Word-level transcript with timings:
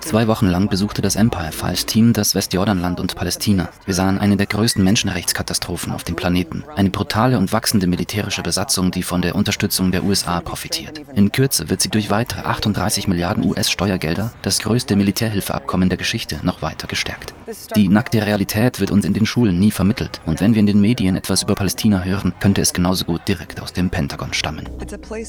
Zwei 0.00 0.26
Wochen 0.26 0.46
lang 0.46 0.68
besuchte 0.68 1.02
das 1.02 1.16
Empire 1.16 1.52
Files 1.52 1.86
Team 1.86 2.12
das 2.12 2.34
Westjordanland 2.34 3.00
und 3.00 3.14
Palästina. 3.14 3.68
Wir 3.84 3.94
sahen 3.94 4.18
eine 4.18 4.36
der 4.36 4.46
größten 4.46 4.82
Menschenrechtskatastrophen 4.82 5.92
auf 5.92 6.04
dem 6.04 6.16
Planeten. 6.16 6.64
Eine 6.74 6.90
brutale 6.90 7.38
und 7.38 7.52
wachsende 7.52 7.86
militärische 7.86 8.42
Besatzung, 8.42 8.90
die 8.90 9.02
von 9.02 9.22
der 9.22 9.34
Unterstützung 9.34 9.92
der 9.92 10.04
USA 10.04 10.40
profitiert. 10.40 11.00
In 11.14 11.32
Kürze 11.32 11.70
wird 11.70 11.80
sie 11.80 11.88
durch 11.88 12.10
weitere 12.10 12.42
38 12.42 13.08
Milliarden 13.08 13.44
US-Steuergelder, 13.44 14.32
das 14.42 14.58
größte 14.58 14.96
Militärhilfeabkommen 14.96 15.88
der 15.88 15.98
Geschichte, 15.98 16.38
noch 16.42 16.62
weiter 16.62 16.86
gestärkt. 16.86 17.34
Die 17.76 17.88
nackte 17.88 18.24
Realität 18.24 18.80
wird 18.80 18.90
uns 18.90 19.04
in 19.04 19.14
den 19.14 19.26
Schulen 19.26 19.58
nie 19.58 19.70
vermittelt. 19.70 20.20
Und 20.26 20.40
wenn 20.40 20.54
wir 20.54 20.60
in 20.60 20.66
den 20.66 20.80
Medien 20.80 21.16
etwas 21.16 21.42
über 21.42 21.54
Palästina 21.54 22.02
hören, 22.02 22.34
könnte 22.40 22.60
es 22.60 22.72
genauso 22.72 23.04
gut 23.04 23.22
direkt 23.26 23.60
aus 23.60 23.72
dem 23.72 23.90
Pentagon 23.90 24.34
stammen. 24.34 24.68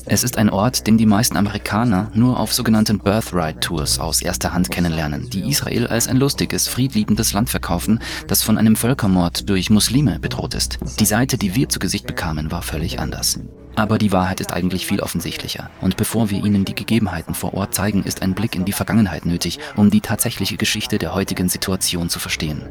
Es 0.05 0.23
ist 0.23 0.37
ein 0.37 0.49
Ort, 0.49 0.87
den 0.87 0.97
die 0.97 1.05
meisten 1.05 1.37
Amerikaner 1.37 2.11
nur 2.13 2.39
auf 2.39 2.53
sogenannten 2.53 2.99
Birthright-Tours 3.19 3.99
aus 3.99 4.21
erster 4.21 4.53
Hand 4.53 4.71
kennenlernen, 4.71 5.29
die 5.29 5.49
Israel 5.49 5.87
als 5.87 6.07
ein 6.07 6.15
lustiges, 6.15 6.69
friedliebendes 6.69 7.33
Land 7.33 7.49
verkaufen, 7.49 7.99
das 8.27 8.43
von 8.43 8.57
einem 8.57 8.77
Völkermord 8.77 9.49
durch 9.49 9.69
Muslime 9.69 10.19
bedroht 10.19 10.53
ist. 10.53 10.79
Die 11.01 11.05
Seite, 11.05 11.37
die 11.37 11.53
wir 11.53 11.67
zu 11.67 11.79
Gesicht 11.79 12.07
bekamen, 12.07 12.49
war 12.49 12.61
völlig 12.61 12.97
anders. 12.97 13.37
Aber 13.75 13.97
die 13.97 14.11
Wahrheit 14.11 14.41
ist 14.41 14.51
eigentlich 14.51 14.85
viel 14.85 14.99
offensichtlicher. 14.99 15.69
Und 15.81 15.97
bevor 15.97 16.29
wir 16.29 16.43
Ihnen 16.43 16.65
die 16.65 16.75
Gegebenheiten 16.75 17.33
vor 17.33 17.53
Ort 17.53 17.73
zeigen, 17.73 18.03
ist 18.03 18.21
ein 18.21 18.33
Blick 18.33 18.55
in 18.55 18.65
die 18.65 18.73
Vergangenheit 18.73 19.25
nötig, 19.25 19.59
um 19.75 19.89
die 19.89 20.01
tatsächliche 20.01 20.57
Geschichte 20.57 20.97
der 20.97 21.13
heutigen 21.13 21.49
Situation 21.49 22.09
zu 22.09 22.19
verstehen. 22.19 22.63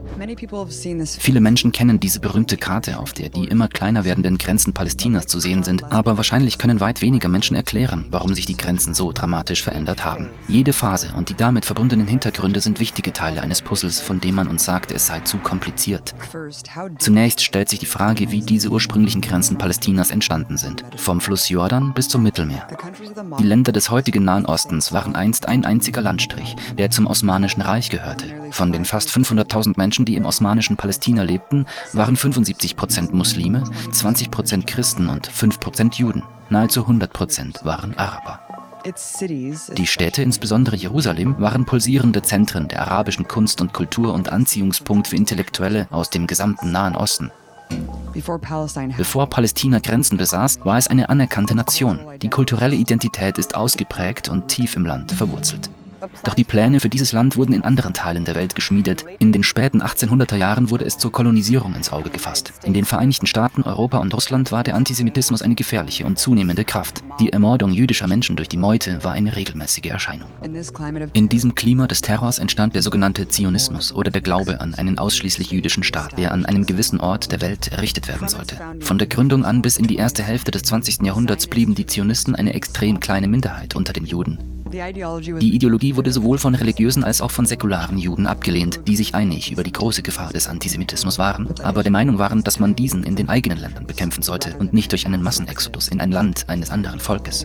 Viele 1.19 1.41
Menschen 1.41 1.73
kennen 1.73 2.01
diese 2.01 2.21
berühmte 2.21 2.57
Karte, 2.57 2.99
auf 2.99 3.13
der 3.13 3.29
die 3.29 3.45
immer 3.45 3.69
kleiner 3.69 4.05
werdenden 4.05 4.39
Grenzen 4.39 4.73
Palästinas 4.73 5.27
zu 5.27 5.41
sehen 5.41 5.63
sind, 5.63 5.85
aber 5.85 6.17
wahrscheinlich 6.17 6.59
können 6.59 6.81
weit 6.81 7.01
weniger 7.01 7.29
Menschen 7.29 7.57
erklären, 7.57 8.07
warum 8.11 8.35
sich 8.35 8.47
die 8.47 8.57
Grenzen 8.57 8.95
so 8.95 9.13
dramatisch 9.13 9.63
verändert 9.63 10.05
haben. 10.05 10.29
Jede 10.47 10.73
Phase 10.73 11.13
und 11.17 11.31
die 11.31 11.35
damit 11.35 11.65
verbundenen 11.65 12.07
Hintergründe 12.07 12.61
sind 12.61 12.81
wichtige 12.81 13.13
Teile 13.13 13.43
eines 13.43 13.63
Puzzles, 13.63 14.01
von 14.01 14.21
dem 14.21 14.35
man 14.35 14.49
uns 14.49 14.65
sagt, 14.65 14.93
es 14.93 15.07
sei 15.07 15.21
zu 15.21 15.39
kompliziert. 15.39 16.15
Zunächst 16.99 17.43
stellt 17.43 17.69
sich 17.69 17.79
die 17.79 17.87
Frage, 17.87 18.31
wie 18.31 18.41
diese 18.41 18.69
ursprünglichen 18.69 19.21
Grenzen 19.21 19.59
Palästinas 19.59 20.11
entstanden 20.11 20.57
sind 20.57 20.85
vom 20.97 21.21
Fluss 21.21 21.49
Jordan 21.49 21.93
bis 21.95 22.09
zum 22.09 22.23
Mittelmeer. 22.23 22.67
Die 23.39 23.45
Länder 23.45 23.73
des 23.73 23.91
heutigen 23.91 24.25
Nahen 24.25 24.47
Ostens 24.47 24.93
waren 24.93 25.15
einst 25.15 25.47
ein 25.47 25.65
einziger 25.65 26.01
Landstrich, 26.01 26.57
der 26.77 26.91
zum 26.91 27.07
Osmanischen 27.07 27.63
Reich 27.63 27.91
gehörte. 27.91 28.27
Von 28.51 28.73
den 28.73 28.85
fast 28.85 29.11
500.000 29.11 29.75
Menschen, 29.77 30.05
die 30.05 30.17
im 30.17 30.27
osmanischen 30.27 30.77
Palästina 30.77 31.23
lebten, 31.23 31.67
waren 31.93 32.17
75 32.17 32.77
Prozent 32.77 33.13
Muslime, 33.13 33.65
20 33.91 34.31
Prozent 34.31 34.67
Christen 34.67 35.09
und 35.09 35.27
5 35.27 35.61
Prozent 35.61 35.97
Juden. 35.97 36.23
Nahezu 36.51 36.83
100 36.83 37.13
Prozent 37.13 37.65
waren 37.65 37.97
Araber. 37.97 38.41
Die 39.77 39.87
Städte, 39.87 40.23
insbesondere 40.23 40.77
Jerusalem, 40.77 41.35
waren 41.39 41.67
pulsierende 41.67 42.23
Zentren 42.23 42.69
der 42.69 42.83
arabischen 42.83 43.29
Kunst 43.29 43.61
und 43.61 43.73
Kultur 43.73 44.15
und 44.15 44.31
Anziehungspunkt 44.31 45.09
für 45.09 45.17
Intellektuelle 45.17 45.89
aus 45.91 46.11
dem 46.11 46.27
gesamten 46.27 46.73
Nahen 46.73 46.97
Osten. 46.97 47.31
Bevor 48.97 49.31
Palästina 49.31 49.79
Grenzen 49.79 50.17
besaß, 50.17 50.61
war 50.65 50.79
es 50.79 50.89
eine 50.89 51.09
anerkannte 51.09 51.55
Nation. 51.55 52.01
Die 52.21 52.29
kulturelle 52.29 52.75
Identität 52.75 53.39
ist 53.39 53.55
ausgeprägt 53.55 54.29
und 54.29 54.49
tief 54.49 54.77
im 54.77 54.87
Land 54.87 55.13
verwurzelt. 55.13 55.71
Doch 56.25 56.35
die 56.35 56.45
Pläne 56.45 56.81
für 56.81 56.89
dieses 56.89 57.13
Land 57.13 57.37
wurden 57.37 57.53
in 57.53 57.63
anderen 57.63 57.95
Teilen 57.95 58.25
der 58.25 58.35
Welt 58.35 58.55
geschmiedet. 58.55 59.05
In 59.19 59.33
den 59.33 59.43
späten 59.43 59.83
1800er 59.83 60.37
Jahren 60.37 60.71
wurde 60.71 60.85
es 60.85 60.99
zur 60.99 61.13
Kolonisierung 61.13 61.75
ins 61.75 61.93
Auge 61.93 62.11
gefasst. 62.11 62.53
In 62.65 62.75
den 62.75 62.85
Vereinigten 62.85 63.27
Staaten, 63.27 63.63
Europa 63.63 63.99
und 63.99 64.15
Russland 64.15 64.53
war 64.53 64.65
der 64.65 64.75
Antisemitismus 64.75 65.43
eine 65.43 65.55
gefährliche 65.55 66.05
und 66.05 66.19
zunehmende 66.19 66.65
Kraft. 66.65 67.03
Die 67.21 67.33
Ermordung 67.33 67.73
jüdischer 67.73 68.07
Menschen 68.07 68.37
durch 68.37 68.49
die 68.49 68.57
Meute 68.57 69.03
war 69.05 69.13
eine 69.13 69.35
regelmäßige 69.35 69.87
Erscheinung. 69.87 70.29
In 71.13 71.29
diesem 71.29 71.55
Klima 71.55 71.87
des 71.87 72.01
Terrors 72.01 72.39
entstand 72.39 72.75
der 72.75 72.83
sogenannte 72.83 73.29
Zionismus 73.29 73.93
oder 73.93 74.11
der 74.11 74.21
Glaube 74.21 74.61
an 74.61 74.75
einen 74.75 74.99
ausschließlich 74.99 75.51
jüdischen 75.51 75.83
Staat, 75.83 76.19
der 76.19 76.33
an 76.33 76.47
einem 76.47 76.67
gewissen 76.67 77.01
Ort 77.01 77.33
der 77.33 77.41
Welt 77.41 77.73
errichtet 77.73 78.09
werden 78.09 78.29
sollte. 78.29 78.57
Von 78.81 78.99
der 78.99 79.09
Gründung 79.09 79.45
an 79.45 79.63
bis 79.63 79.77
in 79.77 79.87
die 79.87 79.97
erste 79.97 80.23
Hälfte 80.23 80.51
des 80.51 80.63
20. 80.63 81.03
Jahrhunderts 81.03 81.47
blieben 81.47 81.75
die 81.75 81.87
Zionisten 81.87 82.35
eine 82.35 82.55
extrem 82.55 83.01
kleine 83.01 83.29
Minderheit 83.29 83.77
unter 83.77 83.93
den 83.93 84.07
Juden. 84.07 84.39
Die 84.71 85.55
Ideologie 85.55 85.97
wurde 85.97 86.13
sowohl 86.13 86.39
von 86.39 86.55
religiösen 86.55 87.05
als 87.05 87.21
auch 87.21 87.31
von 87.31 87.47
säkularen 87.47 87.99
Juden 87.99 88.27
abgelehnt, 88.27 88.81
die 88.87 88.97
sich 88.97 89.15
einig 89.15 89.51
über 89.51 89.63
die 89.63 89.73
große 89.73 90.03
Gefahr 90.03 90.33
des 90.33 90.49
Antisemitismus 90.49 91.19
waren, 91.19 91.49
aber 91.63 91.83
der 91.83 91.93
Meinung 91.93 92.19
waren, 92.19 92.43
dass 92.43 92.61
man 92.61 92.77
diesen 92.77 93.03
in 93.05 93.17
den 93.17 93.29
eigenen 93.29 93.59
Ländern 93.59 93.87
bekämpfen 93.87 94.23
sollte 94.23 94.57
und 94.59 94.73
nicht 94.73 94.93
durch 94.93 95.07
einen 95.07 95.23
Massenexodus 95.23 95.89
in 95.89 96.01
ein 96.01 96.13
Land 96.13 96.49
eines 96.49 96.71
anderen 96.71 97.01
Volkes. 97.01 97.45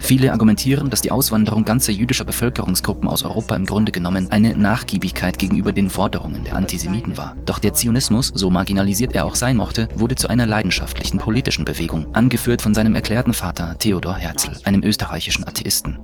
Viele 0.00 0.32
argumentieren, 0.32 0.90
dass 0.90 1.02
die 1.02 1.10
Auswanderung 1.10 1.64
ganzer 1.64 1.92
jüdischer 1.92 2.24
Bevölkerungsgruppen 2.24 3.08
aus 3.08 3.24
Europa 3.24 3.54
im 3.54 3.66
Grunde 3.66 3.92
genommen 3.92 4.30
eine 4.30 4.56
Nachgiebigkeit 4.56 5.38
gegenüber 5.38 5.72
den 5.72 5.90
Forderungen 5.90 6.44
der 6.44 6.56
Antisemiten 6.56 7.16
war. 7.16 7.36
Doch 7.44 7.58
der 7.58 7.74
Zionismus, 7.74 8.32
so 8.34 8.50
marginalisiert 8.50 9.14
er 9.14 9.26
auch 9.26 9.34
sein 9.34 9.56
mochte, 9.56 9.88
wurde 9.94 10.14
zu 10.14 10.28
einer 10.28 10.46
leidenschaftlichen 10.46 11.18
politischen 11.18 11.64
Bewegung, 11.64 12.06
angeführt 12.14 12.62
von 12.62 12.74
seinem 12.74 12.94
erklärten 12.94 13.34
Vater 13.34 13.76
Theodor 13.78 14.14
Herzl, 14.14 14.52
einem 14.64 14.82
österreichischen 14.82 15.46
Atheisten. 15.46 15.98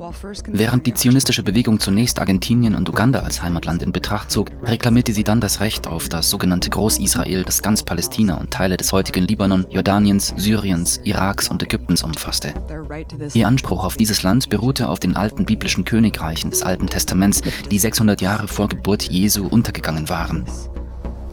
Während 0.59 0.87
die 0.87 0.95
zionistische 0.95 1.45
Bewegung 1.45 1.79
zunächst 1.79 2.19
Argentinien 2.19 2.75
und 2.75 2.89
Uganda 2.89 3.21
als 3.21 3.41
Heimatland 3.41 3.81
in 3.81 3.93
Betracht 3.93 4.33
zog, 4.33 4.51
reklamierte 4.65 5.13
sie 5.13 5.23
dann 5.23 5.41
das 5.41 5.61
Recht 5.61 5.87
auf 5.87 6.09
das 6.09 6.31
sogenannte 6.31 6.69
Groß-Israel, 6.69 7.45
das 7.45 7.63
ganz 7.63 7.85
Palästina 7.85 8.39
und 8.39 8.51
Teile 8.51 8.77
des 8.77 8.93
heutigen 8.93 9.25
Libanon, 9.25 9.67
Jordaniens, 9.71 10.35
Syriens, 10.37 11.01
Iraks 11.05 11.49
und 11.49 11.63
Ägyptens 11.63 12.03
umfasste. 12.03 12.55
Ihr 13.35 13.47
Anspruch 13.47 13.85
auf 13.85 13.97
dieses 13.97 14.25
Land 14.25 14.49
beruhte 14.49 14.89
auf 14.89 14.99
den 14.99 15.15
alten 15.15 15.45
biblischen 15.45 15.85
Königreichen 15.85 16.51
des 16.51 16.65
Alten 16.65 16.89
Testaments, 16.89 17.41
die 17.71 17.79
600 17.79 18.21
Jahre 18.21 18.49
vor 18.49 18.69
Geburt 18.69 19.05
Jesu 19.05 19.47
untergegangen 19.47 20.09
waren. 20.09 20.45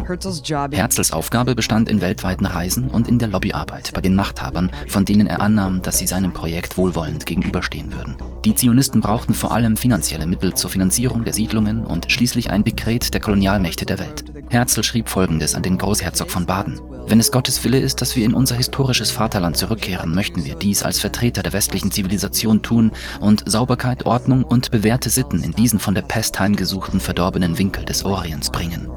Herzls 0.07 1.12
Aufgabe 1.12 1.56
bestand 1.56 1.90
in 1.90 2.00
weltweiten 2.00 2.46
Reisen 2.46 2.90
und 2.90 3.07
in 3.07 3.18
der 3.18 3.30
Lobbyarbeit 3.30 3.92
bei 3.92 4.02
den 4.02 4.13
Machthabern, 4.13 4.69
von 4.88 5.03
denen 5.03 5.25
er 5.25 5.42
annahm, 5.42 5.81
dass 5.81 5.97
sie 5.97 6.06
seinem 6.06 6.31
Projekt 6.31 6.78
wohlwollend 6.78 7.25
gegenüberstehen 7.25 7.92
würden. 7.92 8.16
Die 8.45 8.53
Zionisten 8.53 9.01
brauchten 9.01 9.33
vor 9.33 9.53
allem 9.53 9.75
finanzielle 9.75 10.28
Mittel 10.28 10.53
zur 10.53 10.69
Finanzierung 10.69 11.23
der 11.23 11.33
Siedlungen 11.33 11.83
und 11.83 12.11
schließlich 12.11 12.51
ein 12.51 12.63
Dekret 12.63 13.11
der 13.11 13.19
Kolonialmächte 13.19 13.88
der 13.88 13.97
Welt. 13.97 14.23
Herzl 14.50 14.83
schrieb 14.83 15.09
folgendes 15.09 15.56
an 15.56 15.63
den 15.63 15.79
Großherzog 15.79 16.29
von 16.29 16.45
Baden. 16.45 16.79
Wenn 17.07 17.19
es 17.19 17.31
Gottes 17.31 17.63
Wille 17.63 17.79
ist, 17.79 18.01
dass 18.01 18.16
wir 18.16 18.23
in 18.23 18.35
unser 18.35 18.56
historisches 18.56 19.09
Vaterland 19.09 19.57
zurückkehren, 19.57 20.13
möchten 20.13 20.45
wir 20.45 20.53
dies 20.53 20.83
als 20.83 21.00
Vertreter 21.00 21.41
der 21.41 21.53
westlichen 21.53 21.89
Zivilisation 21.89 22.61
tun 22.61 22.91
und 23.19 23.44
Sauberkeit, 23.50 24.06
Ordnung 24.06 24.44
und 24.44 24.69
bewährte 24.69 25.09
Sitten 25.09 25.41
in 25.41 25.53
diesen 25.53 25.79
von 25.79 25.95
der 25.95 26.03
Pest 26.03 26.39
heimgesuchten 26.39 27.00
verdorbenen 27.00 27.57
Winkel 27.57 27.83
des 27.83 28.06
Orients 28.06 28.51
bringen. 28.51 28.88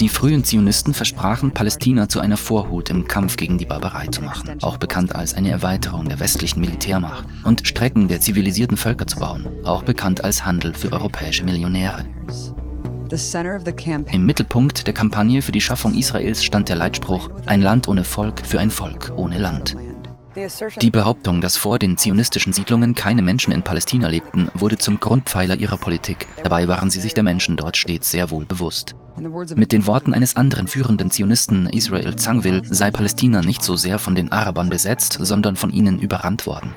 Die 0.00 0.08
frühen 0.08 0.42
Zionisten 0.42 0.94
versprachen, 0.94 1.50
Palästina 1.50 2.08
zu 2.08 2.18
einer 2.20 2.38
Vorhut 2.38 2.88
im 2.88 3.06
Kampf 3.06 3.36
gegen 3.36 3.58
die 3.58 3.66
Barbarei 3.66 4.06
zu 4.06 4.22
machen, 4.22 4.58
auch 4.62 4.78
bekannt 4.78 5.14
als 5.14 5.34
eine 5.34 5.50
Erweiterung 5.50 6.08
der 6.08 6.18
westlichen 6.18 6.60
Militärmacht, 6.60 7.26
und 7.44 7.66
Strecken 7.66 8.08
der 8.08 8.20
zivilisierten 8.20 8.78
Völker 8.78 9.06
zu 9.06 9.18
bauen, 9.18 9.46
auch 9.64 9.82
bekannt 9.82 10.24
als 10.24 10.46
Handel 10.46 10.72
für 10.72 10.92
europäische 10.92 11.44
Millionäre. 11.44 12.06
Im 14.12 14.26
Mittelpunkt 14.26 14.86
der 14.86 14.94
Kampagne 14.94 15.42
für 15.42 15.52
die 15.52 15.60
Schaffung 15.60 15.94
Israels 15.94 16.42
stand 16.42 16.70
der 16.70 16.76
Leitspruch 16.76 17.30
Ein 17.44 17.60
Land 17.60 17.88
ohne 17.88 18.02
Volk 18.02 18.46
für 18.46 18.60
ein 18.60 18.70
Volk 18.70 19.12
ohne 19.14 19.38
Land. 19.38 19.76
Die 20.80 20.90
Behauptung, 20.90 21.40
dass 21.40 21.56
vor 21.56 21.78
den 21.78 21.96
zionistischen 21.96 22.52
Siedlungen 22.52 22.94
keine 22.94 23.22
Menschen 23.22 23.52
in 23.52 23.62
Palästina 23.62 24.08
lebten, 24.08 24.50
wurde 24.54 24.76
zum 24.76 25.00
Grundpfeiler 25.00 25.56
ihrer 25.56 25.78
Politik. 25.78 26.26
Dabei 26.42 26.68
waren 26.68 26.90
sie 26.90 27.00
sich 27.00 27.14
der 27.14 27.22
Menschen 27.22 27.56
dort 27.56 27.76
stets 27.76 28.10
sehr 28.10 28.30
wohl 28.30 28.44
bewusst. 28.44 28.94
Mit 29.54 29.72
den 29.72 29.86
Worten 29.86 30.12
eines 30.12 30.36
anderen 30.36 30.68
führenden 30.68 31.10
Zionisten, 31.10 31.66
Israel 31.68 32.16
Zangwill, 32.16 32.62
sei 32.64 32.90
Palästina 32.90 33.40
nicht 33.40 33.62
so 33.62 33.74
sehr 33.76 33.98
von 33.98 34.14
den 34.14 34.30
Arabern 34.30 34.68
besetzt, 34.68 35.16
sondern 35.18 35.56
von 35.56 35.70
ihnen 35.70 35.98
überrannt 35.98 36.46
worden. 36.46 36.74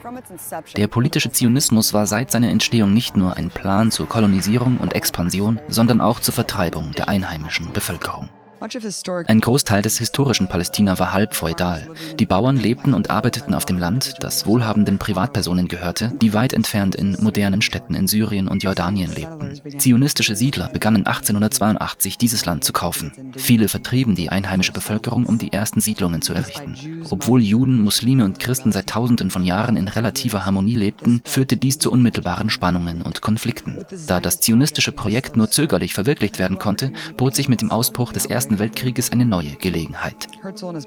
Der 0.77 0.87
politische 0.87 1.31
Zionismus 1.31 1.93
war 1.93 2.07
seit 2.07 2.31
seiner 2.31 2.49
Entstehung 2.49 2.93
nicht 2.93 3.17
nur 3.17 3.35
ein 3.35 3.49
Plan 3.49 3.91
zur 3.91 4.07
Kolonisierung 4.07 4.77
und 4.77 4.93
Expansion, 4.93 5.59
sondern 5.67 5.99
auch 5.99 6.21
zur 6.21 6.33
Vertreibung 6.33 6.91
der 6.93 7.09
einheimischen 7.09 7.73
Bevölkerung. 7.73 8.29
Ein 8.61 9.39
Großteil 9.39 9.81
des 9.81 9.97
historischen 9.99 10.47
Palästina 10.47 10.99
war 10.99 11.13
halb 11.13 11.33
feudal. 11.33 11.87
Die 12.19 12.25
Bauern 12.25 12.57
lebten 12.57 12.93
und 12.93 13.09
arbeiteten 13.09 13.53
auf 13.53 13.65
dem 13.65 13.77
Land, 13.77 14.15
das 14.19 14.45
wohlhabenden 14.45 14.97
Privatpersonen 14.97 15.67
gehörte, 15.67 16.11
die 16.21 16.33
weit 16.33 16.53
entfernt 16.53 16.95
in 16.95 17.15
modernen 17.21 17.61
Städten 17.61 17.95
in 17.95 18.07
Syrien 18.07 18.47
und 18.47 18.63
Jordanien 18.63 19.13
lebten. 19.13 19.79
Zionistische 19.79 20.35
Siedler 20.35 20.69
begannen 20.69 21.05
1882 21.05 22.17
dieses 22.17 22.45
Land 22.45 22.63
zu 22.63 22.73
kaufen. 22.73 23.33
Viele 23.37 23.69
vertrieben 23.69 24.15
die 24.15 24.29
einheimische 24.29 24.73
Bevölkerung, 24.73 25.25
um 25.25 25.37
die 25.37 25.53
ersten 25.53 25.79
Siedlungen 25.79 26.21
zu 26.21 26.33
errichten. 26.33 26.75
Obwohl 27.09 27.41
Juden, 27.41 27.81
Muslime 27.81 28.25
und 28.25 28.39
Christen 28.39 28.71
seit 28.71 28.87
Tausenden 28.87 29.31
von 29.31 29.45
Jahren 29.45 29.77
in 29.77 29.87
relativer 29.87 30.45
Harmonie 30.45 30.75
lebten, 30.75 31.21
führte 31.23 31.57
dies 31.57 31.79
zu 31.79 31.91
unmittelbaren 31.91 32.49
Spannungen 32.49 33.01
und 33.01 33.21
Konflikten. 33.21 33.77
Da 34.07 34.19
das 34.19 34.39
zionistische 34.41 34.91
Projekt 34.91 35.37
nur 35.37 35.49
zögerlich 35.49 35.93
verwirklicht 35.93 36.39
werden 36.39 36.59
konnte, 36.59 36.91
bot 37.15 37.35
sich 37.35 37.49
mit 37.49 37.61
dem 37.61 37.71
Ausbruch 37.71 38.11
des 38.11 38.25
Ersten 38.25 38.48
Ersten 38.49 38.63
Weltkrieges 38.63 39.11
eine 39.11 39.25
neue 39.25 39.51
Gelegenheit. 39.57 40.27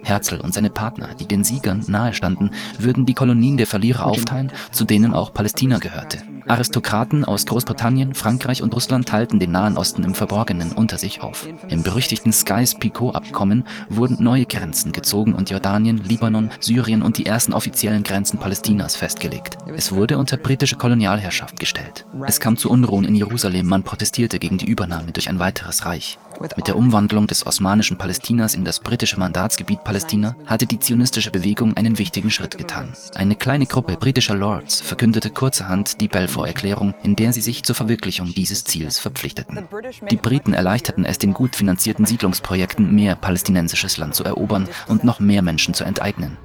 Herzl 0.03 0.41
und 0.41 0.53
seine 0.53 0.69
Partner, 0.69 1.15
die 1.15 1.29
den 1.29 1.45
Siegern 1.45 1.85
nahestanden, 1.87 2.51
würden 2.81 3.07
die 3.07 3.15
Kolonien 3.15 3.57
der 3.57 3.69
Verlierer 3.69 4.05
aufteilen, 4.07 4.51
zu 4.73 4.85
denen 4.85 5.15
auch 5.15 5.33
Palästina 5.33 5.79
gehörte. 5.79 6.19
Aristokraten 6.49 7.25
aus 7.25 7.47
Großbritannien, 7.47 8.15
Frankreich 8.15 8.65
und 8.65 8.75
Russland 8.75 9.07
teilten 9.07 9.39
den 9.39 9.53
Nahen 9.53 9.77
Osten 9.77 10.03
im 10.03 10.17
Verborgenen 10.17 10.73
unter 10.73 10.99
sich 10.99 11.21
auf. 11.21 11.47
Im 11.69 11.85
berüchtigten 11.85 12.33
Sykes-Picot-Abkommen 12.33 13.63
wurden 13.89 14.21
neue 14.21 14.47
Grenzen 14.47 14.91
gezogen 14.91 15.33
und 15.33 15.49
Jordanien, 15.51 15.99
Libanon, 15.99 16.51
Syrien 16.59 17.03
und 17.03 17.17
die 17.17 17.27
ersten 17.27 17.53
offiziellen 17.53 18.03
Grenzen 18.03 18.41
Palästinas 18.41 18.97
festgelegt. 18.97 19.57
Es 19.77 19.93
wurde 19.93 20.19
unter 20.19 20.37
britische 20.37 20.75
Kolonialherrschaft 20.75 21.61
gestellt. 21.61 22.07
Es 22.27 22.41
kam 22.41 22.57
zu 22.57 22.69
Unruhen 22.69 23.05
in 23.05 23.15
Jerusalem, 23.15 23.69
man 23.69 23.85
protestierte 23.85 24.41
gegen 24.41 24.59
die 24.59 24.67
Übernahme 24.67 25.13
durch 25.13 25.29
ein 25.29 25.39
weiteres 25.39 25.87
Reich. 25.87 26.19
Mit 26.57 26.67
der 26.67 26.77
Umwandlung 26.77 27.27
des 27.27 27.47
osmanischen 27.47 27.99
Palästinas 27.99 28.55
in 28.55 28.65
das 28.65 28.81
britische 28.81 29.19
Mandatsgebiet 29.19 29.85
Palästina 29.85 30.35
hatte 30.47 30.67
die 30.67 30.81
zionistische 30.81 31.31
Bewegung 31.31 31.77
einen 31.77 31.99
wichtigen 31.99 32.31
Schritt 32.31 32.59
getan. 32.59 32.93
Eine 33.15 33.37
kleine 33.37 33.67
Gruppe 33.67 33.97
britischer 33.97 34.35
Lords 34.35 34.81
verkündete 34.81 35.31
kurzerhand 35.31 36.01
die 36.01 36.09
Balfour-Erklärung, 36.09 36.95
in 37.03 37.15
der 37.15 37.33
sie 37.33 37.41
sich 37.41 37.63
zur 37.63 37.77
Verwirklichung 37.77 38.35
dieses 38.35 38.65
Ziels 38.65 38.99
verpflichteten. 38.99 39.69
Die 40.11 40.17
Briten 40.17 40.53
erleichterten 40.53 41.05
es 41.05 41.19
den 41.19 41.33
gut 41.33 41.55
finanzierten 41.55 42.07
Siedlungsprojekten, 42.07 42.93
mehr 42.93 43.15
palästinensisches 43.15 43.97
Land 43.97 44.15
zu 44.15 44.25
erobern 44.25 44.69
und 44.89 45.05
noch 45.05 45.21
mehr 45.21 45.43
Menschen 45.43 45.75
zu 45.75 45.85
enteignen. 45.85 46.39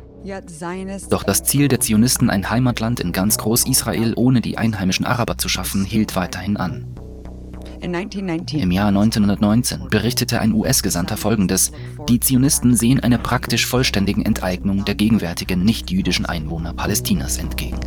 Doch 1.10 1.24
das 1.24 1.44
Ziel 1.44 1.68
der 1.68 1.80
Zionisten, 1.80 2.30
ein 2.30 2.50
Heimatland 2.50 3.00
in 3.00 3.14
ganz 3.14 3.38
Groß-Israel 3.38 4.14
ohne 4.16 4.42
die 4.42 4.58
einheimischen 4.58 5.06
Araber 5.06 5.38
zu 5.38 5.48
schaffen, 5.48 5.86
hielt 5.86 6.16
weiterhin 6.16 6.58
an. 6.58 6.97
Im 7.88 8.72
Jahr 8.72 8.90
1919 8.90 9.88
berichtete 9.90 10.42
ein 10.42 10.54
US-Gesandter 10.54 11.16
folgendes: 11.16 11.72
Die 12.10 12.20
Zionisten 12.20 12.76
sehen 12.76 13.00
einer 13.00 13.18
praktisch 13.18 13.66
vollständigen 13.66 14.26
Enteignung 14.26 14.84
der 14.84 14.96
gegenwärtigen 14.96 15.64
nicht-jüdischen 15.64 16.26
Einwohner 16.26 16.74
Palästinas 16.74 17.38
entgegen. 17.38 17.80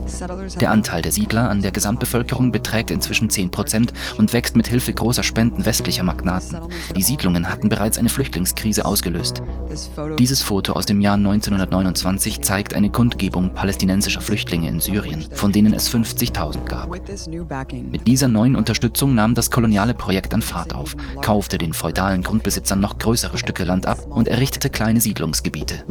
Der 0.59 0.71
Anteil 0.71 1.03
der 1.03 1.13
Siedler 1.13 1.51
an 1.51 1.61
der 1.61 1.73
Gesamtbevölkerung 1.73 2.51
beträgt 2.51 2.91
inzwischen 2.91 3.29
10 3.29 3.51
Prozent 3.51 3.93
und 4.17 4.33
wächst 4.33 4.57
mit 4.57 4.69
Hilfe 4.69 4.95
großer 4.95 5.23
Spenden 5.23 5.67
westlicher 5.67 6.03
Magnaten. 6.03 6.57
Die 6.97 7.03
Siedlungen 7.03 7.51
hatten 7.51 7.69
bereits 7.69 7.99
eine 7.99 8.09
Flüchtlingskrise 8.09 8.87
ausgelöst. 8.87 9.43
Dieses 10.19 10.41
Foto 10.41 10.73
aus 10.73 10.87
dem 10.87 11.03
Jahr 11.03 11.17
1929 11.17 12.41
zeigt 12.41 12.73
eine 12.73 12.89
Kundgebung 12.89 13.53
palästinensischer 13.53 14.23
Flüchtlinge 14.23 14.69
in 14.69 14.81
Syrien, 14.81 15.27
von 15.33 15.53
denen 15.53 15.75
es 15.75 15.93
50.000 15.95 16.65
gab. 16.65 16.89
Mit 17.91 18.07
dieser 18.07 18.29
neuen 18.29 18.57
Unterstützung 18.57 19.15
nahm 19.15 19.35
das 19.35 19.51
Kolonial 19.51 19.90
koloniale 19.91 19.95
Projekt 19.95 20.35
an 20.35 20.43
Fahrt 20.43 20.75
auf, 20.75 20.97
kaufte 21.23 21.59
den 21.59 21.73
feudalen 21.73 22.23
Grundbesitzern 22.23 22.81
noch 22.81 22.99
größere 22.99 23.39
Stücke 23.39 23.65
Land 23.65 23.87
ab 23.87 23.99
und 24.09 24.29
errichtete 24.29 24.71
kleine 24.71 25.01
Siedlungsgebiete. 25.01 25.85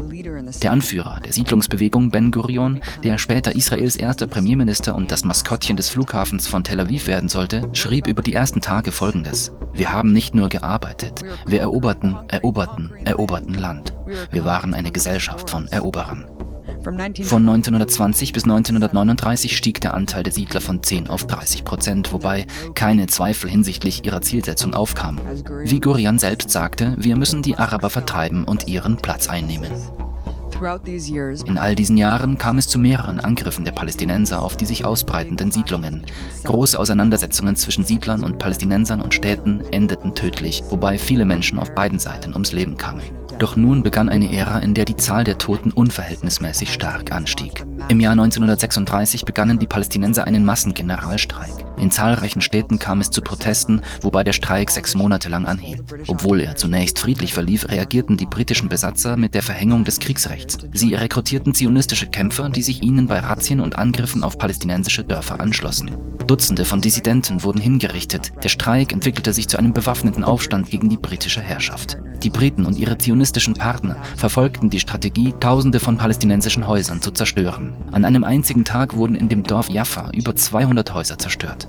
Der 0.62 0.72
Anführer 0.72 1.20
der 1.24 1.34
Siedlungsbewegung 1.34 2.12
Ben 2.12 2.32
Gurion, 2.32 2.82
der 3.04 3.18
später 3.18 3.56
Israels 3.56 3.96
erster 3.96 4.28
Premierminister 4.28 4.96
und 4.96 5.12
das 5.12 5.24
Maskottchen 5.24 5.78
des 5.78 5.90
Flughafens 5.90 6.48
von 6.48 6.64
Tel 6.64 6.80
Aviv 6.80 7.08
werden 7.08 7.30
sollte, 7.30 7.70
schrieb 7.74 8.08
über 8.08 8.22
die 8.22 8.34
ersten 8.34 8.62
Tage 8.62 8.92
folgendes. 8.92 9.52
Wir 9.74 9.92
haben 9.92 10.14
nicht 10.14 10.36
nur 10.36 10.50
gearbeitet, 10.50 11.22
wir 11.46 11.62
eroberten, 11.62 12.18
eroberten, 12.28 12.92
eroberten 13.06 13.54
Land. 13.54 13.94
Wir 14.32 14.46
waren 14.46 14.74
eine 14.74 14.92
Gesellschaft 14.92 15.50
von 15.50 15.68
Eroberern. 15.68 16.26
Von 17.24 17.48
1920 17.48 18.34
bis 18.34 18.44
1939 18.44 19.56
stieg 19.56 19.82
der 19.82 19.94
Anteil 19.94 20.24
der 20.24 20.34
Siedler 20.34 20.62
von 20.62 20.82
10 20.82 21.08
auf 21.10 21.28
30 21.28 21.64
Prozent, 21.64 22.12
wobei 22.12 22.48
keine 22.74 23.08
Zweifel 23.08 23.50
hinsichtlich 23.50 24.06
ihrer 24.06 24.22
Zielsetzung 24.22 24.74
aufkamen. 24.74 25.22
Wie 25.64 25.80
Gurian 25.80 26.20
selbst 26.20 26.50
sagte, 26.50 26.96
wir 26.98 27.16
müssen 27.16 27.42
die 27.42 27.58
Araber 27.58 27.90
vertreiben 27.90 28.44
und 28.44 28.68
ihren 28.68 28.98
Platz 28.98 29.30
einnehmen. 29.30 29.72
In 31.46 31.58
all 31.58 31.74
diesen 31.74 31.96
Jahren 31.96 32.38
kam 32.38 32.58
es 32.58 32.68
zu 32.68 32.80
mehreren 32.80 33.22
Angriffen 33.22 33.64
der 33.64 33.72
Palästinenser 33.72 34.42
auf 34.42 34.58
die 34.58 34.66
sich 34.66 34.84
ausbreitenden 34.84 35.52
Siedlungen. 35.52 36.04
Große 36.44 36.78
Auseinandersetzungen 36.78 37.56
zwischen 37.56 37.86
Siedlern 37.86 38.24
und 38.24 38.40
Palästinensern 38.40 39.02
und 39.02 39.14
Städten 39.14 39.62
endeten 39.72 40.16
tödlich, 40.16 40.64
wobei 40.70 40.98
viele 40.98 41.24
Menschen 41.24 41.60
auf 41.60 41.74
beiden 41.76 42.00
Seiten 42.00 42.34
ums 42.34 42.52
Leben 42.52 42.76
kamen. 42.76 43.19
Doch 43.40 43.56
nun 43.56 43.84
begann 43.84 44.10
eine 44.10 44.34
Ära, 44.34 44.60
in 44.60 44.74
der 44.74 44.84
die 44.84 44.98
Zahl 44.98 45.24
der 45.24 45.38
Toten 45.38 45.72
unverhältnismäßig 45.72 46.74
stark 46.74 47.14
anstieg. 47.14 47.64
Im 47.88 48.02
Jahr 48.02 48.12
1936 48.12 49.24
begannen 49.24 49.58
die 49.60 49.68
Palästinenser 49.68 50.26
einen 50.26 50.44
Massengeneralstreik. 50.44 51.69
In 51.80 51.92
zahlreichen 51.92 52.42
Städten 52.42 52.80
kam 52.80 53.02
es 53.02 53.10
zu 53.10 53.22
Protesten, 53.22 53.82
wobei 54.02 54.24
der 54.24 54.34
Streik 54.34 54.70
sechs 54.70 54.96
Monate 54.96 55.30
lang 55.30 55.46
anhielt. 55.46 55.84
Obwohl 56.08 56.42
er 56.42 56.56
zunächst 56.56 57.00
friedlich 57.00 57.34
verlief, 57.34 57.70
reagierten 57.70 58.18
die 58.18 58.26
britischen 58.26 58.70
Besatzer 58.70 59.16
mit 59.18 59.34
der 59.34 59.44
Verhängung 59.44 59.84
des 59.86 60.00
Kriegsrechts. 60.00 60.58
Sie 60.74 60.94
rekrutierten 60.94 61.54
zionistische 61.54 62.08
Kämpfer, 62.08 62.50
die 62.50 62.62
sich 62.62 62.84
ihnen 62.84 63.08
bei 63.08 63.20
Razzien 63.20 63.60
und 63.62 63.78
Angriffen 63.78 64.24
auf 64.24 64.38
palästinensische 64.38 65.04
Dörfer 65.04 65.40
anschlossen. 65.40 65.92
Dutzende 66.28 66.66
von 66.66 66.82
Dissidenten 66.82 67.44
wurden 67.44 67.62
hingerichtet. 67.62 68.32
Der 68.44 68.50
Streik 68.50 68.94
entwickelte 68.94 69.34
sich 69.34 69.48
zu 69.48 69.58
einem 69.58 69.74
bewaffneten 69.74 70.24
Aufstand 70.24 70.70
gegen 70.70 70.90
die 70.90 70.98
britische 70.98 71.42
Herrschaft. 71.42 71.98
Die 72.22 72.30
Briten 72.30 72.66
und 72.66 72.78
ihre 72.78 72.98
zionistischen 72.98 73.54
Partner 73.54 73.96
verfolgten 74.18 74.70
die 74.70 74.80
Strategie, 74.80 75.34
Tausende 75.40 75.80
von 75.80 75.98
palästinensischen 75.98 76.68
Häusern 76.68 77.02
zu 77.02 77.12
zerstören. 77.12 77.74
An 77.92 78.04
einem 78.04 78.24
einzigen 78.24 78.66
Tag 78.66 78.96
wurden 78.96 79.16
in 79.16 79.30
dem 79.30 79.44
Dorf 79.44 79.70
Jaffa 79.70 80.12
über 80.14 80.36
200 80.36 80.94
Häuser 80.94 81.18
zerstört. 81.18 81.69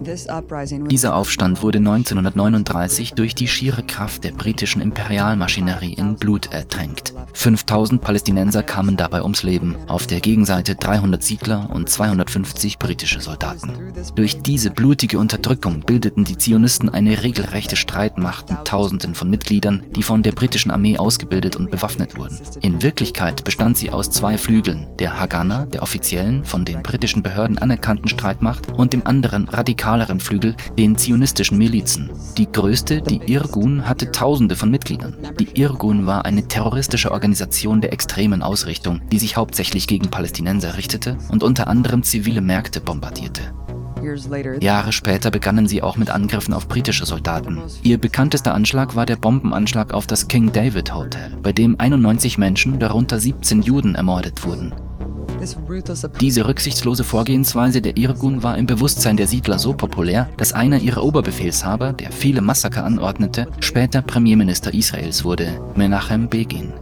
Dieser 0.00 1.14
Aufstand 1.14 1.62
wurde 1.62 1.78
1939 1.78 3.14
durch 3.14 3.34
die 3.34 3.48
schiere 3.48 3.82
Kraft 3.82 4.24
der 4.24 4.32
britischen 4.32 4.82
Imperialmaschinerie 4.82 5.94
in 5.94 6.16
Blut 6.16 6.52
ertränkt. 6.52 7.14
5000 7.32 8.00
Palästinenser 8.00 8.62
kamen 8.62 8.96
dabei 8.96 9.22
ums 9.22 9.42
Leben, 9.42 9.76
auf 9.86 10.06
der 10.06 10.20
Gegenseite 10.20 10.74
300 10.74 11.22
Siedler 11.22 11.70
und 11.72 11.88
250 11.88 12.78
britische 12.78 13.20
Soldaten. 13.20 13.92
Durch 14.14 14.42
diese 14.42 14.70
blutige 14.70 15.18
Unterdrückung 15.18 15.80
bildeten 15.80 16.24
die 16.24 16.38
Zionisten 16.38 16.88
eine 16.88 17.22
regelrechte 17.22 17.76
Streitmacht 17.76 18.50
mit 18.50 18.64
Tausenden 18.64 19.14
von 19.14 19.30
Mitgliedern, 19.30 19.84
die 19.94 20.02
von 20.02 20.22
der 20.22 20.32
britischen 20.32 20.70
Armee 20.70 20.98
ausgebildet 20.98 21.56
und 21.56 21.70
bewaffnet 21.70 22.16
wurden. 22.16 22.38
In 22.60 22.82
Wirklichkeit 22.82 23.44
bestand 23.44 23.78
sie 23.78 23.90
aus 23.90 24.10
zwei 24.10 24.38
Flügeln, 24.38 24.86
der 24.98 25.18
Haganah, 25.18 25.66
der 25.66 25.82
offiziellen, 25.82 26.44
von 26.44 26.64
den 26.64 26.82
britischen 26.82 27.22
Behörden 27.22 27.58
anerkannten 27.58 28.08
Streitmacht, 28.08 28.72
und 28.72 28.92
dem 28.92 29.06
anderen 29.06 29.48
radikalen 29.48 29.83
radikaleren 29.84 30.20
Flügel, 30.20 30.56
den 30.78 30.96
zionistischen 30.96 31.58
Milizen. 31.58 32.10
Die 32.38 32.50
größte, 32.50 33.02
die 33.02 33.20
Irgun, 33.30 33.86
hatte 33.86 34.10
Tausende 34.10 34.56
von 34.56 34.70
Mitgliedern. 34.70 35.14
Die 35.38 35.60
Irgun 35.60 36.06
war 36.06 36.24
eine 36.24 36.48
terroristische 36.48 37.12
Organisation 37.12 37.80
der 37.80 37.92
extremen 37.92 38.42
Ausrichtung, 38.42 39.02
die 39.12 39.18
sich 39.18 39.36
hauptsächlich 39.36 39.86
gegen 39.86 40.10
Palästinenser 40.10 40.76
richtete 40.76 41.18
und 41.28 41.42
unter 41.42 41.68
anderem 41.68 42.02
zivile 42.02 42.40
Märkte 42.40 42.80
bombardierte. 42.80 43.42
Jahre 44.60 44.92
später 44.92 45.30
begannen 45.30 45.66
sie 45.66 45.82
auch 45.82 45.96
mit 45.96 46.10
Angriffen 46.10 46.52
auf 46.52 46.68
britische 46.68 47.06
Soldaten. 47.06 47.58
Ihr 47.82 47.98
bekanntester 47.98 48.54
Anschlag 48.54 48.96
war 48.96 49.06
der 49.06 49.16
Bombenanschlag 49.16 49.94
auf 49.94 50.06
das 50.06 50.28
King 50.28 50.52
David 50.52 50.94
Hotel, 50.94 51.32
bei 51.42 51.52
dem 51.52 51.76
91 51.78 52.36
Menschen, 52.36 52.78
darunter 52.78 53.18
17 53.18 53.62
Juden, 53.62 53.94
ermordet 53.94 54.44
wurden. 54.44 54.74
Diese 56.20 56.46
rücksichtslose 56.46 57.04
Vorgehensweise 57.04 57.80
der 57.80 57.96
Irgun 57.96 58.42
war 58.42 58.58
im 58.58 58.66
Bewusstsein 58.66 59.16
der 59.16 59.26
Siedler 59.26 59.58
so 59.58 59.72
populär, 59.72 60.28
dass 60.36 60.52
einer 60.52 60.78
ihrer 60.78 61.02
Oberbefehlshaber, 61.02 61.92
der 61.92 62.12
viele 62.12 62.40
Massaker 62.40 62.84
anordnete, 62.84 63.48
später 63.60 64.02
Premierminister 64.02 64.72
Israels 64.72 65.24
wurde, 65.24 65.60
Menachem 65.74 66.28
Begin. 66.28 66.72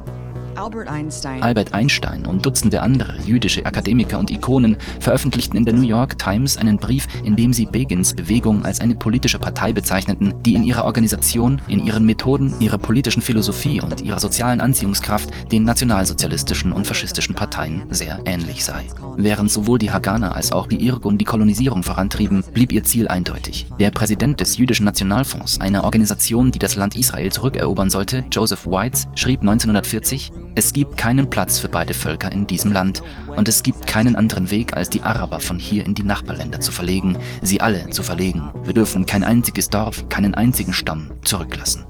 Albert 0.62 0.86
Einstein. 0.86 1.42
Albert 1.42 1.74
Einstein 1.74 2.24
und 2.24 2.46
Dutzende 2.46 2.82
andere 2.82 3.16
jüdische 3.26 3.66
Akademiker 3.66 4.20
und 4.20 4.30
Ikonen 4.30 4.76
veröffentlichten 5.00 5.56
in 5.56 5.64
der 5.64 5.74
New 5.74 5.82
York 5.82 6.20
Times 6.20 6.56
einen 6.56 6.76
Brief, 6.76 7.08
in 7.24 7.34
dem 7.34 7.52
sie 7.52 7.66
Begins 7.66 8.14
Bewegung 8.14 8.64
als 8.64 8.80
eine 8.80 8.94
politische 8.94 9.40
Partei 9.40 9.72
bezeichneten, 9.72 10.34
die 10.44 10.54
in 10.54 10.62
ihrer 10.62 10.84
Organisation, 10.84 11.60
in 11.66 11.84
ihren 11.84 12.06
Methoden, 12.06 12.54
ihrer 12.60 12.78
politischen 12.78 13.22
Philosophie 13.22 13.80
und 13.80 14.02
ihrer 14.02 14.20
sozialen 14.20 14.60
Anziehungskraft 14.60 15.30
den 15.50 15.64
nationalsozialistischen 15.64 16.70
und 16.70 16.86
faschistischen 16.86 17.34
Parteien 17.34 17.82
sehr 17.90 18.20
ähnlich 18.24 18.64
sei. 18.64 18.84
Während 19.16 19.50
sowohl 19.50 19.80
die 19.80 19.90
Haganah 19.90 20.30
als 20.30 20.52
auch 20.52 20.68
die 20.68 20.86
Irgun 20.86 21.18
die 21.18 21.24
Kolonisierung 21.24 21.82
vorantrieben, 21.82 22.44
blieb 22.54 22.70
ihr 22.70 22.84
Ziel 22.84 23.08
eindeutig. 23.08 23.66
Der 23.80 23.90
Präsident 23.90 24.38
des 24.38 24.58
Jüdischen 24.58 24.84
Nationalfonds, 24.84 25.60
einer 25.60 25.82
Organisation, 25.82 26.52
die 26.52 26.60
das 26.60 26.76
Land 26.76 26.94
Israel 26.94 27.32
zurückerobern 27.32 27.90
sollte, 27.90 28.24
Joseph 28.30 28.64
Weitz, 28.64 29.08
schrieb 29.16 29.40
1940, 29.40 30.30
es 30.54 30.72
gibt 30.72 30.96
keinen 30.96 31.30
Platz 31.30 31.58
für 31.58 31.68
beide 31.68 31.94
Völker 31.94 32.30
in 32.30 32.46
diesem 32.46 32.72
Land 32.72 33.02
und 33.26 33.48
es 33.48 33.62
gibt 33.62 33.86
keinen 33.86 34.16
anderen 34.16 34.50
Weg, 34.50 34.76
als 34.76 34.90
die 34.90 35.02
Araber 35.02 35.40
von 35.40 35.58
hier 35.58 35.86
in 35.86 35.94
die 35.94 36.02
Nachbarländer 36.02 36.60
zu 36.60 36.72
verlegen, 36.72 37.16
sie 37.40 37.60
alle 37.60 37.90
zu 37.90 38.02
verlegen. 38.02 38.50
Wir 38.64 38.74
dürfen 38.74 39.06
kein 39.06 39.24
einziges 39.24 39.70
Dorf, 39.70 40.08
keinen 40.08 40.34
einzigen 40.34 40.72
Stamm 40.72 41.10
zurücklassen. 41.22 41.86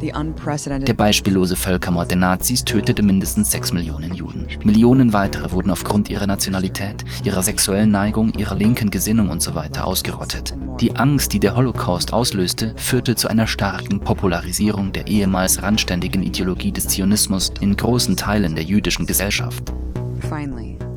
Der 0.00 0.94
beispiellose 0.94 1.56
Völkermord 1.56 2.10
der 2.10 2.18
Nazis 2.18 2.64
tötete 2.64 3.02
mindestens 3.02 3.50
sechs 3.50 3.72
Millionen 3.72 4.14
Juden. 4.14 4.46
Millionen 4.62 5.12
weitere 5.12 5.50
wurden 5.52 5.70
aufgrund 5.70 6.08
ihrer 6.08 6.26
Nationalität, 6.26 7.04
ihrer 7.24 7.42
sexuellen 7.42 7.90
Neigung, 7.90 8.32
ihrer 8.34 8.54
linken 8.54 8.90
Gesinnung 8.90 9.30
usw. 9.30 9.60
So 9.74 9.80
ausgerottet. 9.80 10.54
Die 10.80 10.94
Angst, 10.96 11.32
die 11.32 11.40
der 11.40 11.56
Holocaust 11.56 12.12
auslöste, 12.12 12.74
führte 12.76 13.16
zu 13.16 13.28
einer 13.28 13.46
starken 13.46 14.00
Popularisierung 14.00 14.92
der 14.92 15.06
ehemals 15.08 15.62
randständigen 15.62 16.22
Ideologie 16.22 16.72
des 16.72 16.88
Zionismus 16.88 17.52
in 17.60 17.76
großen 17.76 18.16
Teilen 18.16 18.54
der 18.54 18.64
jüdischen 18.64 19.06
Gesellschaft. 19.06 19.72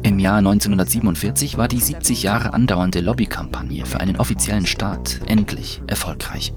Im 0.03 0.17
Jahr 0.17 0.37
1947 0.37 1.57
war 1.57 1.67
die 1.67 1.79
70 1.79 2.23
Jahre 2.23 2.53
andauernde 2.53 3.01
Lobbykampagne 3.01 3.85
für 3.85 3.99
einen 3.99 4.17
offiziellen 4.17 4.65
Staat 4.65 5.19
endlich 5.27 5.79
erfolgreich. 5.85 6.53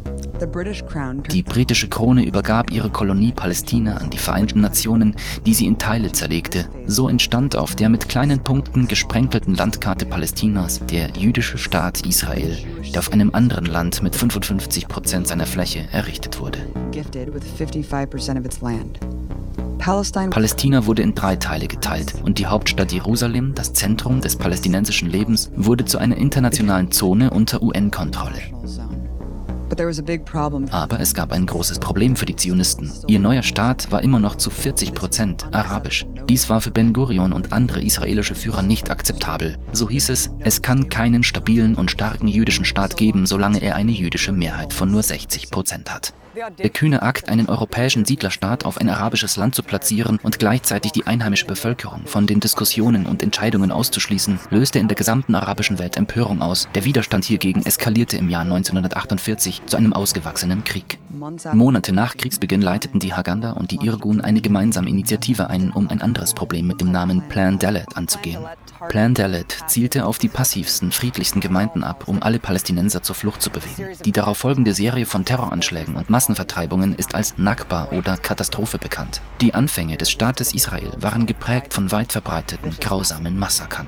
Die 1.31 1.43
britische 1.43 1.89
Krone 1.89 2.25
übergab 2.25 2.71
ihre 2.71 2.89
Kolonie 2.89 3.33
Palästina 3.33 3.99
an 3.99 4.09
die 4.09 4.19
Vereinten 4.19 4.63
Nationen, 4.63 5.15
die 5.45 5.53
sie 5.53 5.67
in 5.67 5.79
Teile 5.79 6.11
zerlegte. 6.13 6.69
So 6.87 7.09
entstand 7.09 7.55
auf 7.55 7.75
der 7.77 7.91
mit 7.91 8.09
kleinen 8.09 8.43
Punkten 8.43 8.89
gesprenkelten 8.89 9.55
Landkarte 9.55 10.07
Palästinas 10.07 10.81
der 10.87 11.11
jüdische 11.11 11.59
Staat 11.59 12.07
Israel, 12.07 12.57
der 12.93 13.01
auf 13.01 13.13
einem 13.13 13.35
anderen 13.35 13.67
Land 13.67 14.03
mit 14.03 14.17
55 14.17 14.89
Prozent 14.89 15.29
seiner 15.29 15.47
Fläche 15.47 15.87
errichtet 15.93 16.41
wurde. 16.41 16.59
Palästina 20.31 20.87
wurde 20.87 21.03
in 21.03 21.15
drei 21.15 21.37
Teile 21.37 21.69
geteilt 21.69 22.15
und 22.25 22.39
die 22.39 22.47
Hauptstadt 22.47 22.91
Jerusalem, 22.91 23.55
das 23.55 23.75
Zentrum 23.75 24.23
des 24.23 24.35
palästinensischen 24.35 25.11
Lebens, 25.11 25.51
wurde 25.57 25.85
zu 25.85 25.99
einer 25.99 26.17
internationalen 26.17 26.91
Zone 26.91 27.29
unter 27.29 27.63
UN-Kontrolle. 27.63 28.41
Aber 30.71 31.01
es 31.01 31.13
gab 31.13 31.33
ein 31.33 31.45
großes 31.45 31.81
Problem 31.81 32.17
für 32.17 32.25
die 32.25 32.37
Zionisten. 32.37 32.91
Ihr 33.09 33.19
neuer 33.19 33.43
Staat 33.43 33.93
war 33.93 34.03
immer 34.03 34.19
noch 34.19 34.37
zu 34.37 34.49
40 34.49 34.95
Prozent 34.95 35.53
arabisch. 35.53 36.07
Dies 36.31 36.49
war 36.49 36.63
für 36.63 36.71
Ben 36.71 36.95
Gurion 36.95 37.35
und 37.35 37.53
andere 37.53 37.83
israelische 37.83 38.35
Führer 38.35 38.63
nicht 38.63 38.91
akzeptabel. 38.91 39.59
So 39.73 39.91
hieß 39.91 40.09
es, 40.09 40.31
es 40.39 40.63
kann 40.63 40.89
keinen 40.89 41.23
stabilen 41.23 41.75
und 41.75 41.91
starken 41.91 42.29
jüdischen 42.29 42.65
Staat 42.65 42.97
geben, 42.97 43.27
solange 43.27 43.61
er 43.61 43.75
eine 43.75 43.93
jüdische 43.93 44.33
Mehrheit 44.33 44.73
von 44.73 44.91
nur 44.91 45.03
60 45.03 45.51
Prozent 45.51 45.93
hat. 45.93 46.15
Der 46.59 46.71
kühne 46.71 47.03
Akt, 47.03 47.29
einen 47.29 47.49
europäischen 47.49 48.05
Siedlerstaat 48.05 48.65
auf 48.65 48.79
ein 48.79 48.89
arabisches 48.89 49.37
Land 49.37 49.55
zu 49.55 49.63
platzieren 49.63 50.19
und 50.23 50.39
gleichzeitig 50.39 50.93
die 50.93 51.07
einheimische 51.07 51.47
Bevölkerung 51.47 52.07
von 52.07 52.27
den 52.27 52.41
Diskussionen 52.41 53.07
und 53.07 53.23
Entscheidungen 53.23 53.71
auszuschließen, 53.71 54.41
löste 54.51 54.79
in 54.79 54.89
der 54.89 54.97
gesamten 54.97 55.35
arabischen 55.35 55.79
Welt 55.79 55.97
Empörung 55.97 56.43
aus. 56.43 56.69
Der 56.75 56.85
Widerstand 56.85 57.25
hiergegen 57.25 57.65
eskalierte 57.65 58.17
im 58.17 58.29
Jahr 58.29 58.43
1948 58.43 59.63
zu 59.67 59.77
einem 59.77 59.93
ausgewachsenen 59.93 60.65
Krieg. 60.65 60.99
Monate 61.53 61.93
nach 61.93 62.17
Kriegsbeginn 62.17 62.61
leiteten 62.61 62.99
die 62.99 63.15
Haganda 63.15 63.53
und 63.53 63.71
die 63.71 63.79
Irgun 63.85 64.21
eine 64.21 64.41
gemeinsame 64.41 64.89
Initiative 64.89 65.49
ein, 65.49 65.71
um 65.71 65.89
ein 65.89 66.03
anderes 66.03 66.35
Problem 66.35 66.67
mit 66.67 66.81
dem 66.81 66.91
Namen 66.91 67.29
Plan 67.29 67.59
Dalet 67.59 67.97
anzugehen. 67.97 68.45
Plan 68.89 69.15
Dalet 69.15 69.57
zielte 69.69 70.07
auf 70.07 70.19
die 70.19 70.29
passivsten, 70.29 70.91
friedlichsten 70.91 71.41
Gemeinden 71.41 71.85
ab, 71.85 72.05
um 72.07 72.23
alle 72.23 72.39
Palästinenser 72.39 73.03
zur 73.03 73.15
Flucht 73.15 73.43
zu 73.43 73.51
bewegen. 73.51 73.97
Die 74.05 74.13
darauf 74.13 74.39
folgende 74.39 74.75
Serie 74.75 75.07
von 75.07 75.25
Terroranschlägen 75.25 75.95
und 75.95 76.11
Massenvertreibungen 76.25 76.95
ist 76.95 77.15
als 77.15 77.37
Nakba 77.37 77.89
oder 77.91 78.17
Katastrophe 78.17 78.79
bekannt. 78.79 79.21
Die 79.43 79.53
Anfänge 79.53 79.99
des 79.99 80.11
Staates 80.11 80.55
Israel 80.55 80.91
waren 80.97 81.27
geprägt 81.27 81.75
von 81.75 81.93
weit 81.93 82.13
verbreiteten, 82.13 82.75
grausamen 82.81 83.39
Massakern. 83.39 83.87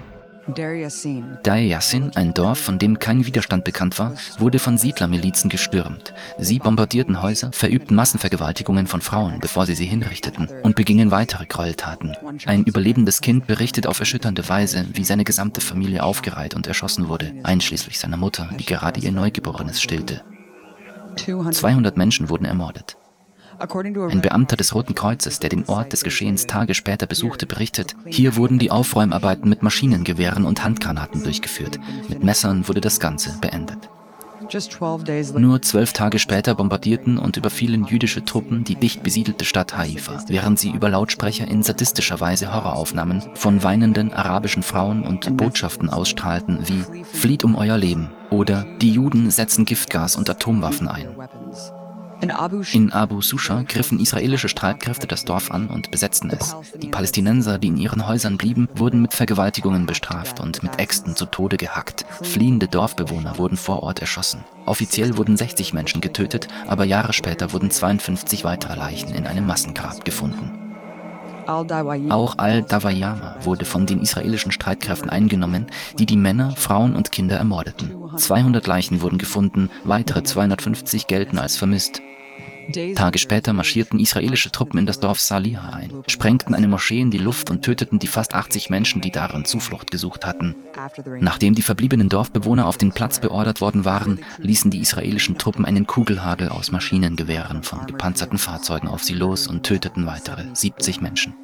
Deir 0.55 0.76
Yassin, 0.76 2.11
ein 2.14 2.35
Dorf, 2.35 2.59
von 2.59 2.78
dem 2.78 2.99
kein 2.99 3.25
Widerstand 3.25 3.64
bekannt 3.64 3.99
war, 3.99 4.12
wurde 4.38 4.59
von 4.59 4.76
Siedlermilizen 4.76 5.49
gestürmt. 5.49 6.12
Sie 6.38 6.59
bombardierten 6.59 7.23
Häuser, 7.23 7.52
verübten 7.52 7.97
Massenvergewaltigungen 7.97 8.87
von 8.87 9.00
Frauen, 9.00 9.40
bevor 9.40 9.64
sie 9.64 9.75
sie 9.75 9.87
hinrichteten, 9.87 10.49
und 10.62 10.76
begingen 10.76 11.11
weitere 11.11 11.47
Gräueltaten. 11.47 12.19
Ein 12.45 12.64
überlebendes 12.64 13.23
Kind 13.23 13.47
berichtet 13.47 13.87
auf 13.87 13.99
erschütternde 13.99 14.47
Weise, 14.47 14.85
wie 14.93 15.05
seine 15.05 15.25
gesamte 15.25 15.62
Familie 15.62 16.02
aufgereiht 16.02 16.55
und 16.55 16.66
erschossen 16.66 17.09
wurde, 17.09 17.33
einschließlich 17.45 17.99
seiner 17.99 18.19
Mutter, 18.19 18.50
die 18.61 18.66
gerade 18.66 19.00
ihr 19.00 19.11
Neugeborenes 19.11 19.81
stillte. 19.81 20.23
200 21.16 21.96
Menschen 21.96 22.28
wurden 22.28 22.44
ermordet. 22.44 22.96
Ein 23.58 24.20
Beamter 24.20 24.56
des 24.56 24.75
Roten 24.75 24.94
Kreuzes, 24.94 25.40
der 25.40 25.49
den 25.49 25.64
Ort 25.66 25.92
des 25.92 26.04
Geschehens 26.04 26.46
Tage 26.46 26.75
später 26.75 27.06
besuchte, 27.06 27.46
berichtet, 27.46 27.96
hier 28.06 28.37
wurden 28.37 28.58
die 28.58 28.70
Aufräumarbeiten 28.70 29.49
mit 29.49 29.62
Maschinengewehren 29.62 30.44
und 30.44 30.62
Handgranaten 30.62 31.23
durchgeführt. 31.23 31.78
Mit 32.08 32.23
Messern 32.23 32.68
wurde 32.68 32.82
das 32.82 33.00
Ganze 33.00 33.38
beendet. 33.40 33.88
Nur 35.36 35.62
zwölf 35.62 35.92
Tage 35.92 36.18
später 36.18 36.54
bombardierten 36.54 37.18
und 37.18 37.36
überfielen 37.36 37.86
jüdische 37.86 38.24
Truppen 38.24 38.64
die 38.64 38.76
dicht 38.76 39.02
besiedelte 39.02 39.44
Stadt 39.44 39.76
Haifa, 39.76 40.24
während 40.28 40.58
sie 40.58 40.70
über 40.70 40.88
Lautsprecher 40.88 41.48
in 41.48 41.62
sadistischer 41.62 42.20
Weise 42.20 42.52
Horroraufnahmen 42.52 43.22
von 43.34 43.62
weinenden 43.62 44.12
arabischen 44.12 44.62
Frauen 44.62 45.02
und 45.02 45.36
Botschaften 45.36 45.90
ausstrahlten 45.90 46.58
wie 46.66 47.04
Flieht 47.04 47.44
um 47.44 47.56
euer 47.56 47.78
Leben 47.78 48.10
oder 48.30 48.64
Die 48.80 48.90
Juden 48.90 49.30
setzen 49.30 49.64
Giftgas 49.64 50.16
und 50.16 50.28
Atomwaffen 50.30 50.88
ein. 50.88 51.08
In 52.20 52.92
Abu 52.92 53.20
Susha 53.20 53.62
griffen 53.62 54.00
israelische 54.00 54.49
Streitkräfte 54.49 55.06
das 55.06 55.25
Dorf 55.25 55.50
an 55.50 55.68
und 55.68 55.90
besetzten 55.90 56.30
es. 56.30 56.56
Die 56.80 56.88
Palästinenser, 56.88 57.58
die 57.58 57.68
in 57.68 57.76
ihren 57.76 58.06
Häusern 58.06 58.37
blieben, 58.37 58.68
wurden 58.75 59.02
mit 59.02 59.14
Vergewaltigungen 59.14 59.87
bestraft 59.87 60.40
und 60.40 60.62
mit 60.62 60.78
Äxten 60.78 61.14
zu 61.16 61.26
Tode 61.26 61.56
gehackt. 61.56 62.04
Fliehende 62.23 62.68
Dorfbewohner 62.68 63.38
wurden 63.38 63.56
vor 63.56 63.82
Ort 63.82 64.00
erschossen. 64.00 64.44
Offiziell 64.64 65.16
wurden 65.16 65.37
60 65.37 65.73
Menschen 65.73 66.00
getötet, 66.00 66.49
aber 66.66 66.85
Jahre 66.85 67.12
später 67.12 67.52
wurden 67.52 67.70
52 67.70 68.44
weitere 68.44 68.75
Leichen 68.75 69.14
in 69.14 69.26
einem 69.26 69.46
Massengrab 69.46 70.04
gefunden. 70.04 70.65
Auch 71.46 72.38
Al-Dawayama 72.38 73.36
wurde 73.42 73.64
von 73.64 73.86
den 73.86 74.00
israelischen 74.00 74.52
Streitkräften 74.52 75.10
eingenommen, 75.10 75.66
die 75.98 76.06
die 76.06 76.16
Männer, 76.16 76.52
Frauen 76.56 76.96
und 76.96 77.12
Kinder 77.12 77.36
ermordeten. 77.36 77.94
200 78.16 78.66
Leichen 78.66 79.00
wurden 79.00 79.18
gefunden, 79.18 79.70
weitere 79.84 80.22
250 80.22 81.06
gelten 81.06 81.38
als 81.38 81.56
vermisst. 81.56 82.02
Tage 82.94 83.18
später 83.18 83.52
marschierten 83.52 83.99
israelische 83.99 84.50
Truppen 84.50 84.78
in 84.78 84.87
das 84.87 85.00
Dorf 85.00 85.20
Salih 85.20 85.58
ein, 85.58 85.92
sprengten 86.08 86.54
eine 86.54 86.68
Moschee 86.68 87.00
in 87.00 87.11
die 87.11 87.18
Luft 87.18 87.50
und 87.50 87.62
töteten 87.62 87.99
die 87.99 88.06
fast 88.06 88.35
80 88.35 88.70
Menschen, 88.70 89.00
die 89.00 89.11
darin 89.11 89.44
Zuflucht 89.44 89.90
gesucht 89.90 90.26
hatten. 90.26 90.54
Nachdem 91.20 91.54
die 91.54 91.62
verbliebenen 91.62 92.08
Dorfbewohner 92.08 92.66
auf 92.66 92.78
den 92.78 92.92
Platz 92.92 93.20
beordert 93.20 93.61
worden 93.61 93.85
waren, 93.85 94.20
ließen 94.38 94.70
die 94.70 94.80
israelischen 94.80 95.38
Truppen 95.38 95.64
einen 95.64 95.87
Kugelhagel 95.87 96.49
aus 96.49 96.73
Maschinengewehren 96.73 97.62
von 97.62 97.87
gepanzerten 97.87 98.38
Fahrzeugen 98.38 98.88
auf 98.88 99.04
sie 99.04 99.14
los 99.14 99.46
und 99.46 99.62
töteten 99.64 100.06
weitere 100.06 100.44
70 100.52 101.00
Menschen. 101.00 101.35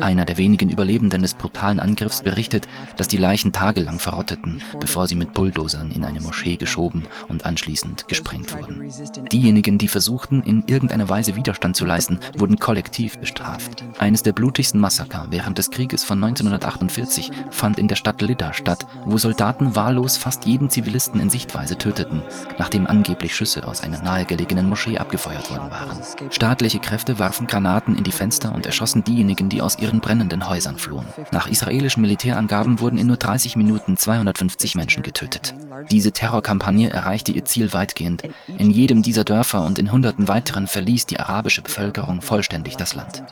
Einer 0.00 0.24
der 0.24 0.36
wenigen 0.36 0.68
Überlebenden 0.68 1.22
des 1.22 1.34
brutalen 1.34 1.78
Angriffs 1.78 2.22
berichtet, 2.22 2.66
dass 2.96 3.06
die 3.06 3.18
Leichen 3.18 3.52
tagelang 3.52 4.00
verrotteten, 4.00 4.62
bevor 4.80 5.06
sie 5.06 5.14
mit 5.14 5.32
Bulldozern 5.32 5.92
in 5.92 6.04
eine 6.04 6.20
Moschee 6.20 6.56
geschoben 6.56 7.04
und 7.28 7.46
anschließend 7.46 8.08
gesprengt 8.08 8.52
wurden. 8.52 8.90
Diejenigen, 9.30 9.78
die 9.78 9.86
versuchten, 9.86 10.42
in 10.42 10.64
irgendeiner 10.66 11.08
Weise 11.08 11.36
Widerstand 11.36 11.76
zu 11.76 11.84
leisten, 11.84 12.18
wurden 12.36 12.58
kollektiv 12.58 13.18
bestraft. 13.18 13.84
Eines 13.98 14.24
der 14.24 14.32
blutigsten 14.32 14.80
Massaker 14.80 15.28
während 15.30 15.58
des 15.58 15.70
Krieges 15.70 16.02
von 16.02 16.22
1948 16.22 17.30
fand 17.50 17.78
in 17.78 17.86
der 17.86 17.96
Stadt 17.96 18.20
Lidda 18.20 18.52
statt, 18.52 18.86
wo 19.04 19.18
Soldaten 19.18 19.76
wahllos 19.76 20.16
fast 20.16 20.46
jeden 20.46 20.68
Zivilisten 20.68 21.20
in 21.20 21.30
Sichtweise 21.30 21.78
töteten, 21.78 22.22
nachdem 22.58 22.88
angeblich 22.88 23.36
Schüsse 23.36 23.68
aus 23.68 23.82
einer 23.82 24.02
nahegelegenen 24.02 24.68
Moschee 24.68 24.98
abgefeuert 24.98 25.48
worden 25.50 25.70
waren. 25.70 25.98
Staatliche 26.30 26.80
Kräfte 26.80 27.20
warfen 27.20 27.46
Granaten 27.46 27.96
in 27.96 28.02
die 28.02 28.12
Fenster 28.12 28.52
und 28.52 28.66
erschossen 28.66 29.04
diejenigen, 29.04 29.27
diejenigen, 29.28 29.48
die 29.48 29.62
aus 29.62 29.78
ihren 29.78 30.00
brennenden 30.00 30.48
Häusern 30.48 30.78
flohen. 30.78 31.06
Nach 31.32 31.46
israelischen 31.46 32.00
Militärangaben 32.00 32.80
wurden 32.80 32.98
in 32.98 33.06
nur 33.06 33.16
30 33.16 33.56
Minuten 33.56 33.96
250 33.96 34.74
Menschen 34.74 35.02
getötet. 35.02 35.54
Diese 35.90 36.12
Terrorkampagne 36.12 36.90
erreichte 36.90 37.32
ihr 37.32 37.44
Ziel 37.44 37.72
weitgehend. 37.72 38.22
In 38.46 38.70
jedem 38.70 39.02
dieser 39.02 39.24
Dörfer 39.24 39.64
und 39.64 39.78
in 39.78 39.92
hunderten 39.92 40.28
weiteren 40.28 40.66
verließ 40.66 41.06
die 41.06 41.20
arabische 41.20 41.62
Bevölkerung 41.62 42.22
vollständig 42.22 42.76
das 42.76 42.94
Land. 42.94 43.22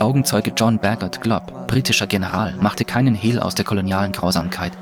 Augenzeuge 0.00 0.52
John 0.56 0.78
Bagot 0.78 1.20
Glob, 1.20 1.66
britischer 1.68 2.06
General, 2.06 2.54
machte 2.60 2.84
keinen 2.84 3.14
Hehl 3.14 3.38
aus 3.38 3.54
der 3.54 3.64
kolonialen 3.64 4.12
Grausamkeit 4.12 4.72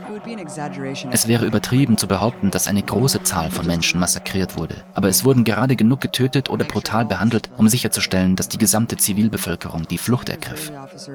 es 1.11 1.28
wäre 1.28 1.46
übertrieben 1.46 1.96
zu 1.96 2.06
behaupten, 2.06 2.50
dass 2.50 2.68
eine 2.68 2.82
große 2.82 3.23
Zahl 3.23 3.50
von 3.50 3.66
Menschen 3.66 4.00
massakriert 4.00 4.56
wurde, 4.56 4.76
aber 4.94 5.08
es 5.08 5.25
wurden 5.25 5.44
gerade 5.44 5.76
genug 5.76 6.00
getötet 6.00 6.50
oder 6.50 6.64
brutal 6.64 7.04
behandelt, 7.04 7.50
um 7.56 7.68
sicherzustellen, 7.68 8.37
dass 8.37 8.49
die 8.49 8.58
gesamte 8.58 8.96
Zivilbevölkerung 8.96 9.87
die 9.88 9.99
Flucht 9.99 10.28
ergriff. 10.28 10.73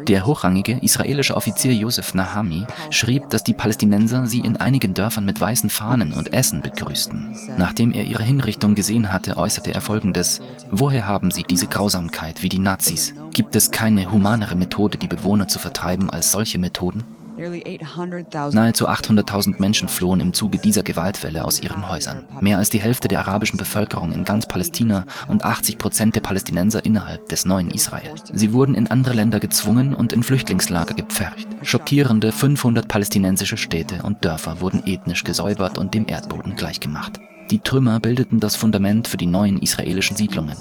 Der 0.08 0.25
hochrangige 0.25 0.77
israelische 0.81 1.36
Offizier 1.36 1.74
Josef 1.74 2.13
Nahami 2.13 2.65
schrieb, 2.89 3.29
dass 3.29 3.43
die 3.43 3.53
Palästinenser 3.53 4.27
sie 4.27 4.39
in 4.39 4.58
einigen 4.58 4.93
Dörfern 4.93 5.25
mit 5.25 5.39
weißen 5.39 5.70
Fahnen 5.70 6.13
und 6.13 6.34
Essen 6.34 6.62
begrüßten. 6.62 7.36
Nachdem 7.58 7.91
er 7.91 8.03
ihre 8.03 8.24
Hinrichtung 8.24 8.75
gesehen 8.75 9.12
hatte, 9.12 9.38
äußerte 9.38 9.74
er 9.74 9.81
folgendes: 9.81 10.41
Woher 10.70 11.08
haben 11.08 11.31
sie 11.31 11.43
diese 11.43 11.67
Grausamkeit 11.67 12.43
wie 12.43 12.50
die 12.50 12.60
Nazis? 12.60 13.13
Gibt 13.31 13.55
es 13.55 13.72
keine 13.72 14.12
humanere 14.12 14.55
Methode, 14.55 14.98
die 14.98 15.08
Bewohner 15.08 15.48
zu 15.48 15.60
vertreiben, 15.60 16.10
als 16.10 16.31
solche 16.31 16.60
Methoden? 16.60 17.03
Nahezu 17.41 18.88
800.000 18.88 19.60
Menschen 19.60 19.88
flohen 19.88 20.19
im 20.19 20.33
Zuge 20.33 20.57
dieser 20.57 20.83
Gewaltwelle 20.83 21.43
aus 21.43 21.62
ihren 21.62 21.89
Häusern. 21.89 22.25
Mehr 22.39 22.57
als 22.57 22.69
die 22.69 22.79
Hälfte 22.79 23.07
der 23.07 23.19
arabischen 23.19 23.57
Bevölkerung 23.57 24.12
in 24.12 24.24
ganz 24.24 24.45
Palästina 24.45 25.05
und 25.27 25.43
80 25.43 25.77
Prozent 25.77 26.15
der 26.15 26.21
Palästinenser 26.21 26.86
innerhalb 26.86 27.29
des 27.29 27.45
neuen 27.45 27.71
Israel. 27.71 28.13
Sie 28.31 28.53
wurden 28.53 28.75
in 28.75 28.88
andere 28.88 29.15
Länder 29.15 29.39
gezwungen 29.39 29.93
und 29.93 30.13
in 30.13 30.24
Flüchtlingslager 30.24 30.93
gepfercht. 30.93 31.48
Schockierende 31.63 32.31
500 32.31 32.88
palästinensische 32.88 33.57
Städte 33.57 34.03
und 34.03 34.24
Dörfer 34.24 34.62
wurden 34.62 34.83
ethnisch 34.86 35.24
gesäubert 35.24 35.77
und 35.77 35.93
dem 35.93 36.07
Erdboden 36.07 36.55
gleichgemacht. 36.55 37.19
Die 37.50 37.60
Trümmer 37.60 38.00
bildeten 38.00 38.39
das 38.39 38.55
Fundament 38.55 39.07
für 39.07 39.17
die 39.17 39.25
neuen 39.25 39.60
israelischen 39.60 40.15
Siedlungen. 40.15 40.55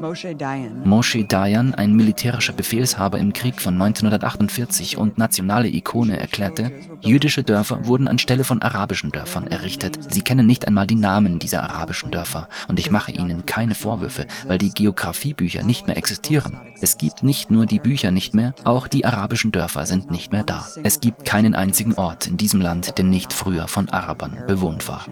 Moshe 0.00 1.24
Dayan. 1.24 1.74
Ein 1.74 1.94
militärischer 1.94 2.54
Befehlshaber 2.54 3.18
im 3.18 3.34
Krieg 3.34 3.60
von 3.60 3.74
1948 3.74 4.96
und 4.96 5.18
nationale 5.18 5.68
Ikone, 5.68 6.18
erklärte, 6.18 6.72
jüdische 7.02 7.42
Dörfer 7.42 7.86
wurden 7.86 8.08
anstelle 8.08 8.44
von 8.44 8.62
arabischen 8.62 9.12
Dörfern 9.12 9.46
errichtet. 9.46 9.98
Sie 10.10 10.22
kennen 10.22 10.46
nicht 10.46 10.66
einmal 10.66 10.86
die 10.86 10.94
Namen 10.94 11.38
dieser 11.38 11.62
arabischen 11.62 12.10
Dörfer 12.10 12.48
und 12.68 12.78
ich 12.78 12.90
mache 12.90 13.12
ihnen 13.12 13.44
keine 13.44 13.74
Vorwürfe, 13.74 14.26
weil 14.46 14.56
die 14.56 14.70
Geografiebücher 14.70 15.64
nicht 15.64 15.86
mehr 15.86 15.98
existieren. 15.98 16.58
Es 16.80 16.96
gibt 16.96 17.22
nicht 17.22 17.50
nur 17.50 17.66
die 17.66 17.78
Bücher 17.78 18.10
nicht 18.10 18.34
mehr, 18.34 18.54
auch 18.64 18.88
die 18.88 19.04
arabischen 19.04 19.52
Dörfer 19.52 19.84
sind 19.84 20.10
nicht 20.10 20.32
mehr 20.32 20.44
da. 20.44 20.66
Es 20.82 21.00
gibt 21.00 21.26
keinen 21.26 21.54
einzigen 21.54 21.94
Ort 21.94 22.26
in 22.26 22.38
diesem 22.38 22.62
Land, 22.62 22.96
der 22.96 23.04
nicht 23.04 23.34
früher 23.34 23.68
von 23.68 23.90
Arabern 23.90 24.44
bewohnt 24.46 24.88
war. 24.88 25.04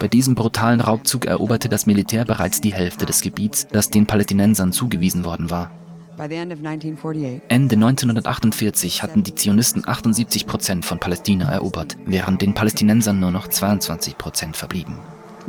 Bei 0.00 0.08
diesem 0.08 0.34
brutalen 0.34 0.80
Raubzug 0.80 1.26
eroberte 1.26 1.68
das 1.68 1.84
Militär 1.84 2.24
bereits 2.24 2.62
die 2.62 2.72
Hälfte 2.72 3.04
des 3.04 3.20
Gebiets, 3.20 3.66
das 3.70 3.90
den 3.90 4.06
Palästinensern 4.06 4.72
zugewiesen 4.72 5.26
worden 5.26 5.50
war. 5.50 5.70
Ende 7.48 7.74
1948 7.76 9.02
hatten 9.02 9.22
die 9.22 9.34
Zionisten 9.34 9.86
78 9.86 10.46
Prozent 10.46 10.86
von 10.86 10.98
Palästina 10.98 11.52
erobert, 11.52 11.98
während 12.06 12.40
den 12.40 12.54
Palästinensern 12.54 13.20
nur 13.20 13.30
noch 13.30 13.48
22 13.48 14.16
Prozent 14.16 14.56
verblieben. 14.56 14.96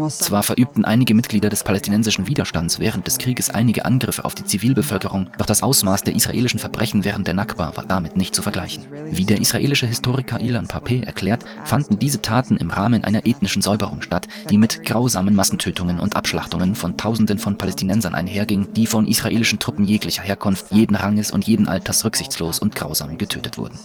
Zwar 0.09 0.43
verübten 0.43 0.85
einige 0.85 1.13
Mitglieder 1.13 1.49
des 1.49 1.63
palästinensischen 1.63 2.27
Widerstands 2.27 2.79
während 2.79 3.07
des 3.07 3.17
Krieges 3.17 3.49
einige 3.49 3.85
Angriffe 3.85 4.25
auf 4.25 4.35
die 4.35 4.45
Zivilbevölkerung, 4.45 5.29
doch 5.37 5.45
das 5.45 5.63
Ausmaß 5.63 6.03
der 6.03 6.15
israelischen 6.15 6.59
Verbrechen 6.59 7.03
während 7.03 7.27
der 7.27 7.33
Nakba 7.33 7.75
war 7.75 7.85
damit 7.85 8.17
nicht 8.17 8.35
zu 8.35 8.41
vergleichen. 8.41 8.85
Wie 9.11 9.25
der 9.25 9.39
israelische 9.39 9.87
Historiker 9.87 10.39
Ilan 10.39 10.67
Pape 10.67 11.05
erklärt, 11.05 11.43
fanden 11.63 11.99
diese 11.99 12.21
Taten 12.21 12.57
im 12.57 12.69
Rahmen 12.69 13.03
einer 13.03 13.25
ethnischen 13.25 13.61
Säuberung 13.61 14.01
statt, 14.01 14.27
die 14.49 14.57
mit 14.57 14.83
grausamen 14.85 15.35
Massentötungen 15.35 15.99
und 15.99 16.15
Abschlachtungen 16.15 16.75
von 16.75 16.97
Tausenden 16.97 17.39
von 17.39 17.57
Palästinensern 17.57 18.15
einherging, 18.15 18.73
die 18.73 18.87
von 18.87 19.07
israelischen 19.07 19.59
Truppen 19.59 19.85
jeglicher 19.85 20.23
Herkunft, 20.23 20.71
jeden 20.71 20.95
Ranges 20.95 21.31
und 21.31 21.45
jeden 21.47 21.67
Alters 21.67 22.05
rücksichtslos 22.05 22.59
und 22.59 22.75
grausam 22.75 23.17
getötet 23.17 23.57
wurden. 23.57 23.79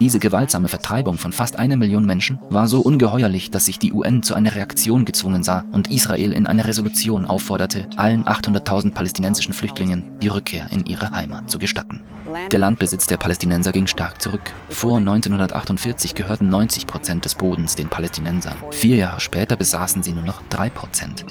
Diese 0.00 0.18
gewaltsame 0.18 0.68
Vertreibung 0.68 1.18
von 1.18 1.32
fast 1.32 1.58
einer 1.58 1.76
Million 1.76 2.04
Menschen 2.04 2.38
war 2.50 2.66
so 2.66 2.80
ungeheuerlich, 2.80 3.50
dass 3.50 3.66
sich 3.66 3.78
die 3.78 3.92
UN 3.92 4.22
zu 4.22 4.34
einer 4.34 4.54
Reaktion 4.54 5.04
gezwungen 5.04 5.42
sah 5.42 5.64
und 5.72 5.90
Israel 5.90 6.32
in 6.32 6.46
einer 6.46 6.66
Resolution 6.66 7.26
aufforderte, 7.26 7.88
allen 7.96 8.24
800.000 8.24 8.92
palästinensischen 8.92 9.54
Flüchtlingen 9.54 10.18
die 10.20 10.28
Rückkehr 10.28 10.66
in 10.70 10.84
ihre 10.86 11.10
Heimat 11.10 11.50
zu 11.50 11.58
gestatten. 11.58 12.02
Der 12.50 12.58
Landbesitz 12.58 13.06
der 13.06 13.16
Palästinenser 13.16 13.70
ging 13.70 13.86
stark 13.86 14.20
zurück. 14.20 14.52
Vor 14.68 14.98
1948 14.98 16.14
gehörten 16.14 16.48
90 16.48 16.86
Prozent 16.86 17.24
des 17.24 17.34
Bodens 17.36 17.76
den 17.76 17.88
Palästinensern. 17.88 18.56
Vier 18.70 18.96
Jahre 18.96 19.20
später 19.20 19.56
besaßen 19.56 20.02
sie 20.02 20.12
nur 20.12 20.24
noch 20.24 20.42
drei 20.50 20.70
Prozent. 20.70 21.24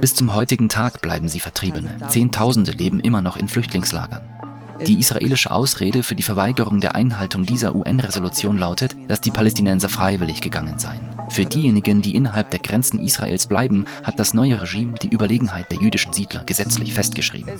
Bis 0.00 0.14
zum 0.14 0.34
heutigen 0.34 0.68
Tag 0.68 1.02
bleiben 1.02 1.28
sie 1.28 1.40
Vertriebene. 1.40 1.96
Zehntausende 2.08 2.72
leben 2.72 3.00
immer 3.00 3.20
noch 3.20 3.36
in 3.36 3.48
Flüchtlingslagern. 3.48 4.22
Die 4.86 4.98
israelische 4.98 5.50
Ausrede 5.50 6.02
für 6.02 6.14
die 6.14 6.22
Verweigerung 6.22 6.80
der 6.80 6.94
Einhaltung 6.94 7.44
dieser 7.44 7.74
UN-Resolution 7.74 8.58
lautet, 8.58 8.96
dass 9.08 9.20
die 9.20 9.30
Palästinenser 9.30 9.88
freiwillig 9.88 10.40
gegangen 10.40 10.78
seien. 10.78 11.00
Für 11.28 11.44
diejenigen, 11.44 12.02
die 12.02 12.16
innerhalb 12.16 12.50
der 12.50 12.58
Grenzen 12.58 12.98
Israels 12.98 13.46
bleiben, 13.46 13.84
hat 14.02 14.18
das 14.18 14.34
neue 14.34 14.60
Regime 14.60 14.94
die 15.00 15.08
Überlegenheit 15.08 15.70
der 15.70 15.78
jüdischen 15.78 16.12
Siedler 16.12 16.42
gesetzlich 16.44 16.92
festgeschrieben. 16.92 17.52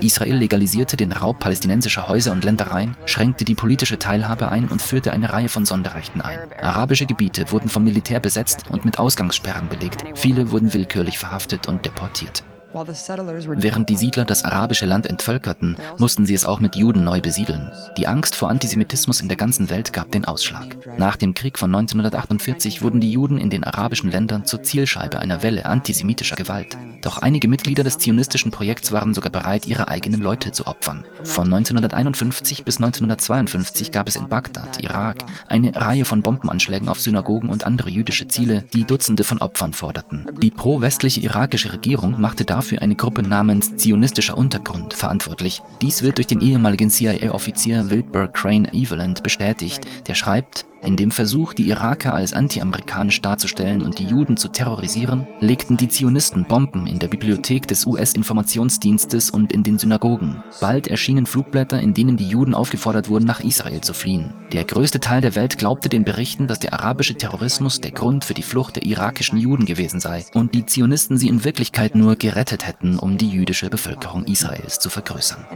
Israel 0.00 0.36
legalisierte 0.36 0.96
den 0.96 1.12
Raub 1.12 1.40
palästinensischer 1.40 2.08
Häuser 2.08 2.32
und 2.32 2.44
Ländereien, 2.44 2.96
schränkte 3.06 3.44
die 3.44 3.56
politische 3.56 3.98
Teilhabe 3.98 4.50
ein 4.50 4.68
und 4.68 4.80
führte 4.80 5.12
eine 5.12 5.32
Reihe 5.32 5.48
von 5.48 5.66
Sonderrechten 5.66 6.20
ein. 6.20 6.38
Arabische 6.60 7.06
Gebiete 7.06 7.50
wurden 7.50 7.68
vom 7.68 7.82
Militär 7.82 8.20
besetzt 8.20 8.66
und 8.70 8.84
mit 8.84 8.98
Ausgangssperren 8.98 9.68
belegt. 9.68 10.04
Viele 10.14 10.50
wurden 10.52 10.72
willkürlich 10.72 11.18
verhaftet 11.18 11.66
und 11.66 11.84
deportiert. 11.84 12.44
Während 12.74 13.88
die 13.88 13.96
Siedler 13.96 14.24
das 14.24 14.44
arabische 14.44 14.86
Land 14.86 15.06
entvölkerten, 15.06 15.76
mussten 15.98 16.24
sie 16.24 16.34
es 16.34 16.46
auch 16.46 16.58
mit 16.58 16.74
Juden 16.74 17.04
neu 17.04 17.20
besiedeln. 17.20 17.70
Die 17.98 18.06
Angst 18.06 18.34
vor 18.34 18.48
Antisemitismus 18.48 19.20
in 19.20 19.28
der 19.28 19.36
ganzen 19.36 19.68
Welt 19.68 19.92
gab 19.92 20.10
den 20.10 20.24
Ausschlag. 20.24 20.76
Nach 20.96 21.16
dem 21.16 21.34
Krieg 21.34 21.58
von 21.58 21.74
1948 21.74 22.82
wurden 22.82 23.00
die 23.00 23.12
Juden 23.12 23.38
in 23.38 23.50
den 23.50 23.64
arabischen 23.64 24.10
Ländern 24.10 24.46
zur 24.46 24.62
Zielscheibe 24.62 25.18
einer 25.18 25.42
Welle 25.42 25.66
antisemitischer 25.66 26.36
Gewalt. 26.36 26.76
Doch 27.02 27.18
einige 27.18 27.48
Mitglieder 27.48 27.84
des 27.84 27.98
zionistischen 27.98 28.50
Projekts 28.50 28.90
waren 28.92 29.12
sogar 29.12 29.32
bereit, 29.32 29.66
ihre 29.66 29.88
eigenen 29.88 30.22
Leute 30.22 30.52
zu 30.52 30.66
opfern. 30.66 31.04
Von 31.24 31.44
1951 31.52 32.64
bis 32.64 32.76
1952 32.76 33.92
gab 33.92 34.08
es 34.08 34.16
in 34.16 34.28
Bagdad, 34.28 34.82
Irak, 34.82 35.24
eine 35.48 35.74
Reihe 35.74 36.04
von 36.04 36.22
Bombenanschlägen 36.22 36.88
auf 36.88 37.00
Synagogen 37.00 37.50
und 37.50 37.64
andere 37.64 37.90
jüdische 37.90 38.28
Ziele, 38.28 38.64
die 38.72 38.84
Dutzende 38.84 39.24
von 39.24 39.38
Opfern 39.38 39.72
forderten. 39.72 40.26
Die 40.40 40.50
pro-westliche 40.50 41.20
irakische 41.20 41.72
Regierung 41.72 42.20
machte 42.20 42.44
dafür 42.44 42.61
für 42.62 42.80
eine 42.80 42.94
Gruppe 42.94 43.22
namens 43.22 43.76
Zionistischer 43.76 44.38
Untergrund 44.38 44.94
verantwortlich. 44.94 45.62
Dies 45.80 46.02
wird 46.02 46.18
durch 46.18 46.26
den 46.26 46.40
ehemaligen 46.40 46.90
CIA-Offizier 46.90 47.90
Wilbur 47.90 48.28
Crane 48.28 48.72
Eveland 48.72 49.22
bestätigt, 49.22 49.86
der 50.06 50.14
schreibt, 50.14 50.64
in 50.82 50.96
dem 50.96 51.10
Versuch, 51.10 51.54
die 51.54 51.68
Iraker 51.68 52.14
als 52.14 52.32
anti-amerikanisch 52.32 53.20
darzustellen 53.20 53.82
und 53.82 53.98
die 53.98 54.06
Juden 54.06 54.36
zu 54.36 54.48
terrorisieren, 54.48 55.26
legten 55.40 55.76
die 55.76 55.88
Zionisten 55.88 56.44
Bomben 56.44 56.86
in 56.86 56.98
der 56.98 57.08
Bibliothek 57.08 57.68
des 57.68 57.86
US-Informationsdienstes 57.86 59.30
und 59.30 59.52
in 59.52 59.62
den 59.62 59.78
Synagogen. 59.78 60.42
Bald 60.60 60.88
erschienen 60.88 61.26
Flugblätter, 61.26 61.80
in 61.80 61.94
denen 61.94 62.16
die 62.16 62.28
Juden 62.28 62.54
aufgefordert 62.54 63.08
wurden, 63.08 63.24
nach 63.24 63.40
Israel 63.40 63.80
zu 63.80 63.94
fliehen. 63.94 64.34
Der 64.52 64.64
größte 64.64 65.00
Teil 65.00 65.20
der 65.20 65.34
Welt 65.34 65.56
glaubte 65.56 65.88
den 65.88 66.04
Berichten, 66.04 66.46
dass 66.46 66.58
der 66.58 66.74
arabische 66.74 67.14
Terrorismus 67.14 67.80
der 67.80 67.92
Grund 67.92 68.24
für 68.24 68.34
die 68.34 68.42
Flucht 68.42 68.76
der 68.76 68.84
irakischen 68.84 69.38
Juden 69.38 69.64
gewesen 69.64 70.00
sei 70.00 70.24
und 70.34 70.54
die 70.54 70.66
Zionisten 70.66 71.16
sie 71.16 71.28
in 71.28 71.44
Wirklichkeit 71.44 71.94
nur 71.94 72.16
gerettet 72.16 72.66
hätten, 72.66 72.98
um 72.98 73.16
die 73.18 73.28
jüdische 73.28 73.70
Bevölkerung 73.70 74.24
Israels 74.24 74.78
zu 74.78 74.90
vergrößern. 74.90 75.46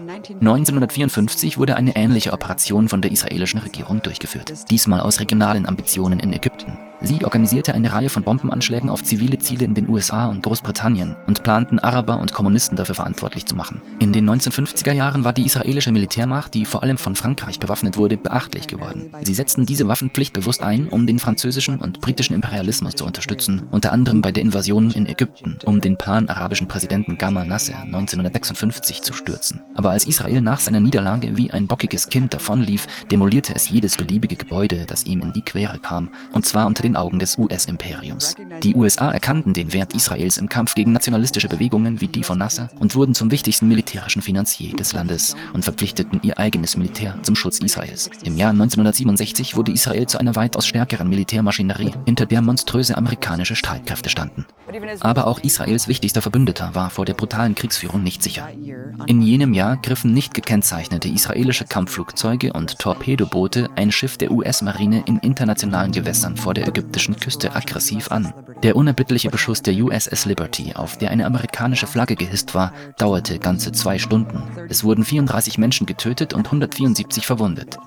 1954 0.41 1.59
wurde 1.59 1.77
eine 1.77 1.97
ähnliche 1.97 2.33
Operation 2.33 2.89
von 2.89 3.03
der 3.03 3.11
israelischen 3.11 3.61
Regierung 3.61 4.01
durchgeführt, 4.03 4.71
diesmal 4.71 5.01
aus 5.01 5.16
regionalen 5.21 5.67
Ambitionen 5.67 6.21
in 6.21 6.33
Ägypten. 6.33 6.79
Sie 7.03 7.25
organisierte 7.25 7.75
eine 7.75 7.93
Reihe 7.93 8.09
von 8.09 8.23
Bombenanschlägen 8.23 8.89
auf 8.89 9.05
zivile 9.05 9.39
Ziele 9.39 9.65
in 9.65 9.75
den 9.75 9.89
USA 9.89 10.27
und 10.27 10.43
Großbritannien 10.43 11.15
und 11.27 11.43
planten 11.43 11.79
Araber 11.79 12.19
und 12.19 12.33
Kommunisten 12.33 12.77
dafür 12.77 12.95
verantwortlich 12.95 13.45
zu 13.47 13.55
machen. 13.55 13.83
In 13.99 14.13
den 14.13 14.29
1950er 14.29 14.93
Jahren 14.93 15.25
war 15.25 15.33
die 15.33 15.45
israelische 15.45 15.93
Militärmacht, 15.93 16.55
die 16.55 16.65
vor 16.65 16.83
allem 16.83 16.97
von 16.97 17.15
Frankreich 17.15 17.61
bewaffnet 17.61 17.97
wurde, 17.97 18.17
beachtlich 18.17 18.67
geworden. 18.67 19.11
Sie 19.23 19.35
setzten 19.35 19.67
diese 19.67 19.89
Waffenpflicht 19.89 20.33
bewusst 20.33 20.63
ein, 20.63 20.89
um 20.89 21.07
den 21.07 21.19
französischen 21.19 21.79
und 21.79 22.01
britischen 22.01 22.35
Imperialismus 22.35 22.95
zu 22.95 23.05
unterstützen, 23.05 23.69
unter 23.71 23.93
anderem 23.93 24.23
bei 24.23 24.33
der 24.33 24.43
Invasion 24.43 24.91
in 24.91 25.07
Ägypten, 25.07 25.59
um 25.65 25.81
den 25.81 25.99
pan-arabischen 25.99 26.67
Präsidenten 26.67 27.19
Gamal 27.19 27.47
Nasser 27.47 27.79
1956 27.83 29.03
zu 29.03 29.13
stürzen. 29.13 29.61
Aber 29.75 29.91
als 29.91 30.07
Israel 30.07 30.41
nach 30.41 30.61
seiner 30.61 30.81
Niederlage 30.81 31.37
wie 31.37 31.51
ein 31.51 31.67
bockiges 31.67 32.09
Kind 32.09 32.33
davonlief, 32.33 32.87
demolierte 33.11 33.55
es 33.55 33.69
jedes 33.69 33.97
beliebige 33.97 34.37
Gebäude, 34.37 34.85
das 34.87 35.05
ihm 35.05 35.21
in 35.21 35.33
die 35.33 35.43
Quere 35.43 35.79
kam, 35.79 36.11
und 36.33 36.47
zwar 36.47 36.67
unter 36.67 36.86
den 36.87 36.97
Augen 36.97 37.19
des 37.19 37.37
US-Imperiums. 37.37 38.37
Die 38.63 38.75
USA 38.75 39.11
erkannten 39.11 39.53
den 39.53 39.73
Wert 39.73 39.95
Israels 39.95 40.39
im 40.39 40.49
Kampf 40.49 40.75
gegen 40.75 40.93
nationalistische 40.93 41.49
Bewegungen 41.49 42.01
wie 42.01 42.09
die 42.09 42.23
von 42.23 42.39
Nasser 42.39 42.69
und 42.79 42.95
wurden 42.95 43.15
zum 43.15 43.31
wichtigsten 43.31 43.69
militärischen 43.69 44.23
Finanzier 44.23 44.75
des 44.77 44.93
Landes 44.93 45.35
und 45.53 45.65
verpflichteten 45.65 46.21
ihr 46.23 46.39
eigenes 46.39 46.77
Militär 46.77 47.19
zum 47.23 47.35
Schutz 47.35 47.59
Israels. 47.59 48.09
Im 48.23 48.37
Jahr 48.37 48.51
1967 48.51 49.57
wurde 49.57 49.73
Israel 49.73 50.07
zu 50.07 50.19
einer 50.19 50.37
weitaus 50.37 50.67
stärkeren 50.67 51.09
Militärmaschinerie, 51.09 51.93
hinter 52.05 52.27
der 52.27 52.41
monströse 52.41 52.97
amerikanische 52.97 53.57
Streitkräfte 53.57 54.11
standen. 54.11 54.47
Aber 55.01 55.27
auch 55.27 55.41
Israels 55.41 55.89
wichtigster 55.89 56.23
Verbündeter 56.23 56.75
war 56.75 56.91
vor 56.91 57.05
der 57.05 57.15
brutalen 57.15 57.55
Kriegsführung 57.55 58.03
nicht 58.03 58.23
sicher. 58.23 58.49
In 59.07 59.23
jenem 59.23 59.55
Jahr 59.55 59.77
griffen 59.77 60.13
nicht 60.13 60.35
gekennzeichnete 60.35 61.09
israelische 61.09 61.65
Kampfflugzeuge 61.65 62.53
und 62.53 62.79
Torpedoboote 62.79 63.71
ein 63.75 63.91
Schiff 63.91 64.17
der 64.17 64.31
US-Marine 64.31 65.03
in 65.07 65.19
internationalen 65.19 65.93
Gewässern 65.93 66.37
vor 66.37 66.55
der 66.55 66.67
ägyptischen 66.77 67.17
Küste 67.17 67.55
aggressiv 67.55 68.11
an. 68.13 68.33
Der 68.63 68.77
unerbittliche 68.77 69.31
Beschuss 69.31 69.63
der 69.63 69.75
USS 69.75 70.27
Liberty, 70.27 70.75
auf 70.75 70.99
der 70.99 71.11
eine 71.11 71.25
amerikanische 71.25 71.87
Flagge 71.87 72.17
gehisst 72.17 72.55
war, 72.55 72.73
dauerte 72.99 73.39
ganze 73.39 73.73
zwei 73.73 73.99
Stunden. 73.99 74.43
Es 74.69 74.85
wurden 74.85 75.05
34 75.05 75.57
Menschen 75.57 75.87
getötet 75.87 76.35
und 76.35 76.47
174 76.47 77.27
verwundet. 77.27 77.79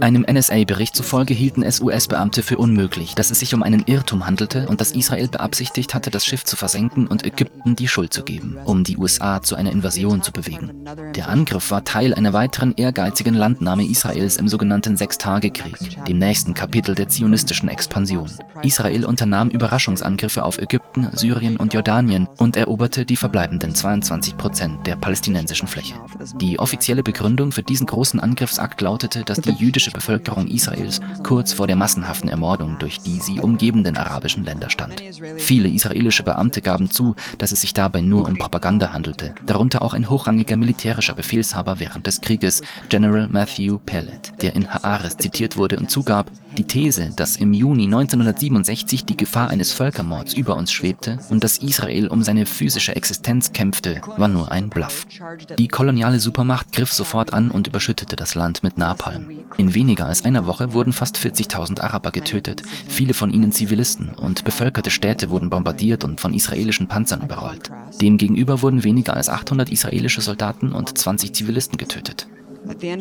Einem 0.00 0.26
NSA-Bericht 0.30 0.94
zufolge 0.94 1.34
hielten 1.34 1.62
es 1.62 1.80
US-Beamte 1.80 2.42
für 2.42 2.58
unmöglich, 2.58 3.14
dass 3.14 3.30
es 3.30 3.40
sich 3.40 3.54
um 3.54 3.62
einen 3.62 3.84
Irrtum 3.86 4.26
handelte 4.26 4.68
und 4.68 4.80
dass 4.80 4.92
Israel 4.92 5.28
beabsichtigt 5.28 5.94
hatte, 5.94 6.10
das 6.10 6.24
Schiff 6.24 6.44
zu 6.44 6.56
versenken 6.56 7.06
und 7.06 7.24
Ägypten 7.24 7.74
die 7.74 7.88
Schuld 7.88 8.12
zu 8.12 8.22
geben, 8.22 8.58
um 8.64 8.84
die 8.84 8.96
USA 8.96 9.40
zu 9.42 9.56
einer 9.56 9.72
Invasion 9.72 10.22
zu 10.22 10.32
bewegen. 10.32 10.84
Der 11.14 11.28
Angriff 11.28 11.70
war 11.70 11.84
Teil 11.84 12.14
einer 12.14 12.32
weiteren 12.32 12.74
ehrgeizigen 12.76 13.34
Landnahme 13.34 13.86
Israels 13.86 14.36
im 14.36 14.48
sogenannten 14.48 14.96
Sechstagekrieg, 14.96 16.04
dem 16.06 16.18
nächsten 16.18 16.54
Kapitel 16.54 16.94
der 16.94 17.08
zionistischen 17.08 17.68
Expansion. 17.68 18.30
Israel 18.62 19.04
unternahm 19.04 19.50
Überraschungsangriffe 19.50 20.44
auf 20.44 20.58
Ägypten, 20.58 21.08
Syrien 21.12 21.56
und 21.56 21.74
Jordanien 21.74 22.28
und 22.38 22.56
eroberte 22.56 23.04
die 23.04 23.16
verbleibenden 23.16 23.74
22 23.74 24.36
Prozent 24.36 24.86
der 24.86 24.96
palästinensischen 24.96 25.68
Fläche. 25.68 25.94
Die 26.36 26.58
offizielle 26.58 27.02
Begründung 27.02 27.52
für 27.52 27.62
diesen 27.62 27.86
großen 27.86 28.20
Angriffsakt 28.20 28.80
lautete, 28.80 28.97
dass 28.98 29.40
die 29.40 29.52
jüdische 29.52 29.90
Bevölkerung 29.90 30.48
Israels 30.48 31.00
kurz 31.22 31.52
vor 31.52 31.66
der 31.66 31.76
massenhaften 31.76 32.28
Ermordung 32.28 32.78
durch 32.78 33.00
die 33.00 33.20
sie 33.20 33.40
umgebenden 33.40 33.96
arabischen 33.96 34.44
Länder 34.44 34.70
stand. 34.70 35.02
Viele 35.36 35.68
israelische 35.68 36.22
Beamte 36.22 36.62
gaben 36.62 36.90
zu, 36.90 37.14
dass 37.38 37.52
es 37.52 37.60
sich 37.60 37.74
dabei 37.74 38.00
nur 38.00 38.26
um 38.26 38.36
Propaganda 38.36 38.92
handelte, 38.92 39.34
darunter 39.46 39.82
auch 39.82 39.94
ein 39.94 40.10
hochrangiger 40.10 40.56
militärischer 40.56 41.14
Befehlshaber 41.14 41.80
während 41.80 42.06
des 42.06 42.20
Krieges, 42.20 42.62
General 42.88 43.28
Matthew 43.28 43.78
Pellet, 43.78 44.32
der 44.42 44.54
in 44.54 44.68
Haares 44.68 45.16
zitiert 45.16 45.56
wurde 45.56 45.78
und 45.78 45.90
zugab, 45.90 46.30
die 46.58 46.64
These, 46.64 47.12
dass 47.14 47.36
im 47.36 47.52
Juni 47.52 47.84
1967 47.84 49.04
die 49.04 49.16
Gefahr 49.16 49.48
eines 49.48 49.72
Völkermords 49.72 50.34
über 50.34 50.56
uns 50.56 50.72
schwebte 50.72 51.18
und 51.30 51.44
dass 51.44 51.58
Israel 51.58 52.08
um 52.08 52.24
seine 52.24 52.46
physische 52.46 52.96
Existenz 52.96 53.52
kämpfte, 53.52 54.00
war 54.16 54.26
nur 54.26 54.50
ein 54.50 54.68
Bluff. 54.68 55.06
Die 55.56 55.68
koloniale 55.68 56.18
Supermacht 56.18 56.72
griff 56.72 56.92
sofort 56.92 57.32
an 57.32 57.52
und 57.52 57.68
überschüttete 57.68 58.16
das 58.16 58.34
Land 58.34 58.64
mit 58.64 58.76
Napalm. 58.76 59.30
In 59.56 59.74
weniger 59.74 60.06
als 60.06 60.24
einer 60.24 60.46
Woche 60.46 60.72
wurden 60.72 60.92
fast 60.92 61.16
40.000 61.16 61.80
Araber 61.80 62.10
getötet, 62.10 62.62
viele 62.88 63.14
von 63.14 63.32
ihnen 63.32 63.52
Zivilisten, 63.52 64.08
und 64.10 64.44
bevölkerte 64.44 64.90
Städte 64.90 65.30
wurden 65.30 65.50
bombardiert 65.50 66.02
und 66.02 66.20
von 66.20 66.34
israelischen 66.34 66.88
Panzern 66.88 67.22
überrollt. 67.22 67.70
Demgegenüber 68.00 68.62
wurden 68.62 68.82
weniger 68.82 69.14
als 69.14 69.28
800 69.28 69.70
israelische 69.70 70.22
Soldaten 70.22 70.72
und 70.72 70.98
20 70.98 71.32
Zivilisten 71.32 71.78
getötet. 71.78 72.26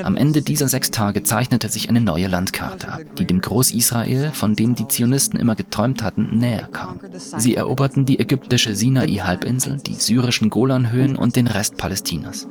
Am 0.03 0.15
Ende 0.15 0.41
dieser 0.41 0.67
sechs 0.67 0.91
Tage 0.91 1.23
zeichnete 1.23 1.69
sich 1.69 1.89
eine 1.89 2.01
neue 2.01 2.27
Landkarte 2.27 2.89
ab, 2.89 3.01
die 3.17 3.25
dem 3.25 3.41
Groß-Israel, 3.41 4.31
von 4.31 4.55
dem 4.55 4.75
die 4.75 4.87
Zionisten 4.87 5.39
immer 5.39 5.55
geträumt 5.55 6.03
hatten, 6.03 6.37
näher 6.37 6.69
kam. 6.71 6.99
Sie 7.15 7.55
eroberten 7.55 8.05
die 8.05 8.19
ägyptische 8.19 8.75
Sinai-Halbinsel, 8.75 9.77
die 9.77 9.95
syrischen 9.95 10.49
Golanhöhen 10.49 11.15
und 11.15 11.35
den 11.35 11.47
Rest 11.47 11.77
Palästinas. 11.77 12.47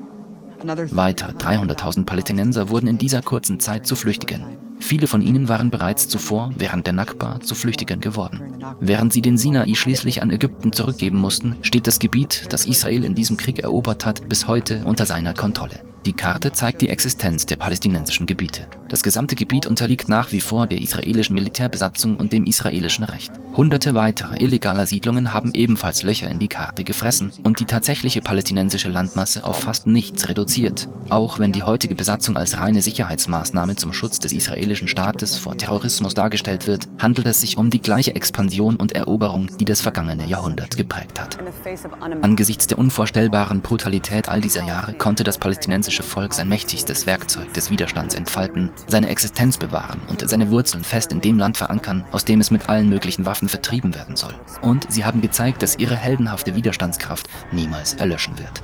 Weitere 0.90 1.32
300.000 1.32 2.04
Palästinenser 2.04 2.70
wurden 2.70 2.86
in 2.88 2.98
dieser 2.98 3.22
kurzen 3.22 3.60
Zeit 3.60 3.86
zu 3.86 3.94
Flüchtigen. 3.94 4.44
Viele 4.78 5.06
von 5.06 5.22
ihnen 5.22 5.48
waren 5.48 5.70
bereits 5.70 6.08
zuvor, 6.08 6.50
während 6.58 6.86
der 6.86 6.92
Nakba, 6.92 7.40
zu 7.40 7.54
Flüchtigen 7.54 8.00
geworden. 8.00 8.64
Während 8.80 9.12
sie 9.12 9.22
den 9.22 9.38
Sinai 9.38 9.74
schließlich 9.74 10.22
an 10.22 10.30
Ägypten 10.30 10.72
zurückgeben 10.72 11.18
mussten, 11.18 11.56
steht 11.62 11.86
das 11.86 11.98
Gebiet, 11.98 12.46
das 12.50 12.66
Israel 12.66 13.04
in 13.04 13.14
diesem 13.14 13.36
Krieg 13.36 13.60
erobert 13.60 14.04
hat, 14.04 14.28
bis 14.28 14.48
heute 14.48 14.84
unter 14.84 15.06
seiner 15.06 15.34
Kontrolle. 15.34 15.80
Die 16.06 16.12
Karte 16.12 16.52
zeigt 16.52 16.82
die 16.82 16.88
Existenz 16.88 17.46
der 17.46 17.56
palästinensischen 17.56 18.26
Gebiete. 18.26 18.68
Das 18.88 19.02
gesamte 19.02 19.34
Gebiet 19.34 19.66
unterliegt 19.66 20.08
nach 20.08 20.30
wie 20.30 20.40
vor 20.40 20.68
der 20.68 20.80
israelischen 20.80 21.34
Militärbesatzung 21.34 22.16
und 22.16 22.32
dem 22.32 22.44
israelischen 22.44 23.02
Recht. 23.02 23.32
Hunderte 23.56 23.94
weiterer 23.94 24.40
illegaler 24.40 24.86
Siedlungen 24.86 25.32
haben 25.32 25.52
ebenfalls 25.54 26.04
Löcher 26.04 26.30
in 26.30 26.38
die 26.38 26.46
Karte 26.46 26.84
gefressen 26.84 27.32
und 27.42 27.58
die 27.58 27.64
tatsächliche 27.64 28.20
palästinensische 28.20 28.88
Landmasse 28.88 29.42
auf 29.42 29.58
fast 29.58 29.88
nichts 29.88 30.28
reduziert. 30.28 30.88
Auch 31.08 31.40
wenn 31.40 31.50
die 31.50 31.64
heutige 31.64 31.96
Besatzung 31.96 32.36
als 32.36 32.58
reine 32.58 32.82
Sicherheitsmaßnahme 32.82 33.74
zum 33.74 33.92
Schutz 33.92 34.20
des 34.20 34.32
israelischen 34.32 34.86
Staates 34.86 35.36
vor 35.36 35.56
Terrorismus 35.56 36.14
dargestellt 36.14 36.68
wird, 36.68 36.86
handelt 37.00 37.26
es 37.26 37.40
sich 37.40 37.56
um 37.56 37.70
die 37.70 37.82
gleiche 37.82 38.14
Expansion 38.14 38.76
und 38.76 38.92
Eroberung, 38.92 39.48
die 39.58 39.64
das 39.64 39.80
vergangene 39.80 40.26
Jahrhundert 40.26 40.76
geprägt 40.76 41.20
hat. 41.20 41.38
Angesichts 42.22 42.68
der 42.68 42.78
unvorstellbaren 42.78 43.62
Brutalität 43.62 44.28
all 44.28 44.40
dieser 44.40 44.64
Jahre 44.64 44.92
konnte 44.92 45.24
das 45.24 45.38
palästinensische 45.38 45.95
jüdische 45.96 46.14
Volk 46.14 46.34
sein 46.34 46.48
mächtigstes 46.48 47.06
Werkzeug 47.06 47.54
des 47.54 47.70
Widerstands 47.70 48.14
entfalten, 48.14 48.70
seine 48.86 49.08
Existenz 49.08 49.56
bewahren 49.56 49.98
und 50.08 50.28
seine 50.28 50.50
Wurzeln 50.50 50.84
fest 50.84 51.10
in 51.10 51.22
dem 51.22 51.38
Land 51.38 51.56
verankern, 51.56 52.04
aus 52.12 52.26
dem 52.26 52.40
es 52.40 52.50
mit 52.50 52.68
allen 52.68 52.90
möglichen 52.90 53.24
Waffen 53.24 53.48
vertrieben 53.48 53.94
werden 53.94 54.14
soll. 54.14 54.34
Und 54.60 54.92
sie 54.92 55.06
haben 55.06 55.22
gezeigt, 55.22 55.62
dass 55.62 55.78
ihre 55.78 55.96
heldenhafte 55.96 56.54
Widerstandskraft 56.54 57.30
niemals 57.50 57.94
erlöschen 57.94 58.34
wird. 58.38 58.62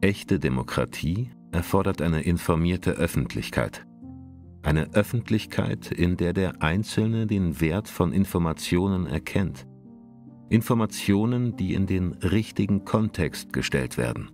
Echte 0.00 0.40
Demokratie 0.40 1.30
erfordert 1.52 2.02
eine 2.02 2.22
informierte 2.22 2.90
Öffentlichkeit. 2.90 3.86
Eine 4.64 4.94
Öffentlichkeit, 4.94 5.90
in 5.90 6.16
der 6.16 6.32
der 6.32 6.62
Einzelne 6.62 7.26
den 7.26 7.60
Wert 7.60 7.86
von 7.86 8.12
Informationen 8.12 9.06
erkennt. 9.06 9.66
Informationen, 10.48 11.54
die 11.56 11.74
in 11.74 11.86
den 11.86 12.14
richtigen 12.14 12.86
Kontext 12.86 13.52
gestellt 13.52 13.98
werden. 13.98 14.30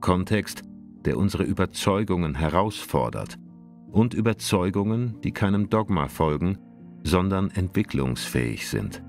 Kontext, 0.00 0.62
der 1.04 1.16
unsere 1.16 1.42
Überzeugungen 1.42 2.36
herausfordert 2.36 3.38
und 3.90 4.14
Überzeugungen, 4.14 5.20
die 5.22 5.32
keinem 5.32 5.68
Dogma 5.68 6.06
folgen, 6.06 6.58
sondern 7.02 7.50
entwicklungsfähig 7.50 8.68
sind. 8.68 9.02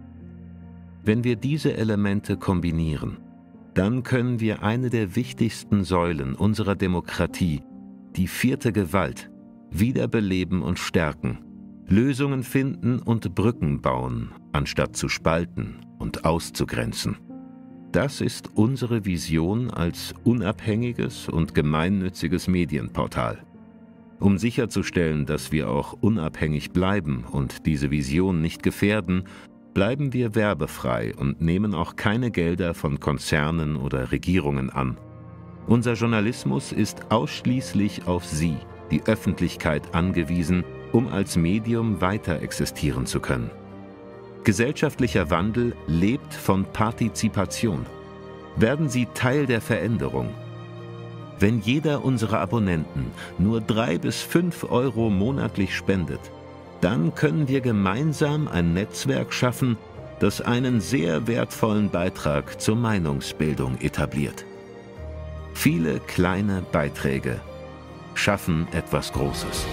Wenn 1.04 1.24
wir 1.24 1.36
diese 1.36 1.78
Elemente 1.78 2.38
kombinieren, 2.38 3.20
dann 3.76 4.02
können 4.02 4.40
wir 4.40 4.64
eine 4.64 4.90
der 4.90 5.16
wichtigsten 5.16 5.84
Säulen 5.84 6.34
unserer 6.34 6.76
Demokratie, 6.76 7.62
die 8.16 8.28
vierte 8.28 8.72
Gewalt, 8.72 9.31
wiederbeleben 9.72 10.62
und 10.62 10.78
stärken, 10.78 11.40
Lösungen 11.88 12.44
finden 12.44 13.00
und 13.00 13.34
Brücken 13.36 13.82
bauen, 13.82 14.32
anstatt 14.52 14.96
zu 14.96 15.10
spalten 15.10 15.78
und 15.98 16.26
auszugrenzen. 16.26 17.18
Das 17.92 18.22
ist 18.22 18.50
unsere 18.56 19.04
Vision 19.04 19.70
als 19.70 20.14
unabhängiges 20.24 21.28
und 21.28 21.54
gemeinnütziges 21.54 22.48
Medienportal. 22.48 23.44
Um 24.20 24.38
sicherzustellen, 24.38 25.26
dass 25.26 25.52
wir 25.52 25.70
auch 25.70 25.94
unabhängig 26.00 26.72
bleiben 26.72 27.26
und 27.30 27.66
diese 27.66 27.92
Vision 27.92 28.42
nicht 28.42 28.64
gefährden, 28.64 29.24
bleiben 29.74 30.14
wir 30.14 30.36
werbefrei 30.36 31.14
und 31.16 31.42
nehmen 31.42 31.74
auch 31.74 31.96
keine 31.96 32.32
Gelder 32.32 32.74
von 32.74 33.00
Konzernen 33.00 33.76
oder 33.76 34.12
Regierungen 34.12 34.70
an. 34.70 34.98
Unser 35.68 35.94
Journalismus 35.94 36.72
ist 36.72 37.12
ausschließlich 37.12 38.08
auf 38.08 38.26
Sie, 38.26 38.58
die 38.92 39.04
Öffentlichkeit 39.06 39.96
angewiesen, 39.96 40.64
um 40.92 41.08
als 41.08 41.36
Medium 41.36 42.02
weiter 42.02 42.42
existieren 42.42 43.06
zu 43.06 43.20
können. 43.20 43.50
Gesellschaftlicher 44.44 45.30
Wandel 45.30 45.76
lebt 45.88 46.34
von 46.34 46.66
Partizipation. 46.66 47.86
Werden 48.58 48.90
Sie 48.90 49.08
Teil 49.14 49.46
der 49.46 49.62
Veränderung. 49.62 50.30
Wenn 51.40 51.60
jeder 51.60 52.04
unserer 52.04 52.40
Abonnenten 52.40 53.06
nur 53.38 53.62
drei 53.62 53.98
bis 53.98 54.22
fünf 54.22 54.64
Euro 54.70 55.10
monatlich 55.10 55.76
spendet, 55.76 56.20
dann 56.82 57.16
können 57.16 57.48
wir 57.48 57.62
gemeinsam 57.62 58.48
ein 58.48 58.74
Netzwerk 58.74 59.34
schaffen, 59.34 59.78
das 60.20 60.42
einen 60.42 60.82
sehr 60.82 61.28
wertvollen 61.28 61.90
Beitrag 61.90 62.60
zur 62.60 62.76
Meinungsbildung 62.76 63.80
etabliert. 63.80 64.46
Viele 65.54 66.00
kleine 66.00 66.64
Beiträge 66.72 67.40
schaffen 68.14 68.68
etwas 68.72 69.12
Großes. 69.12 69.66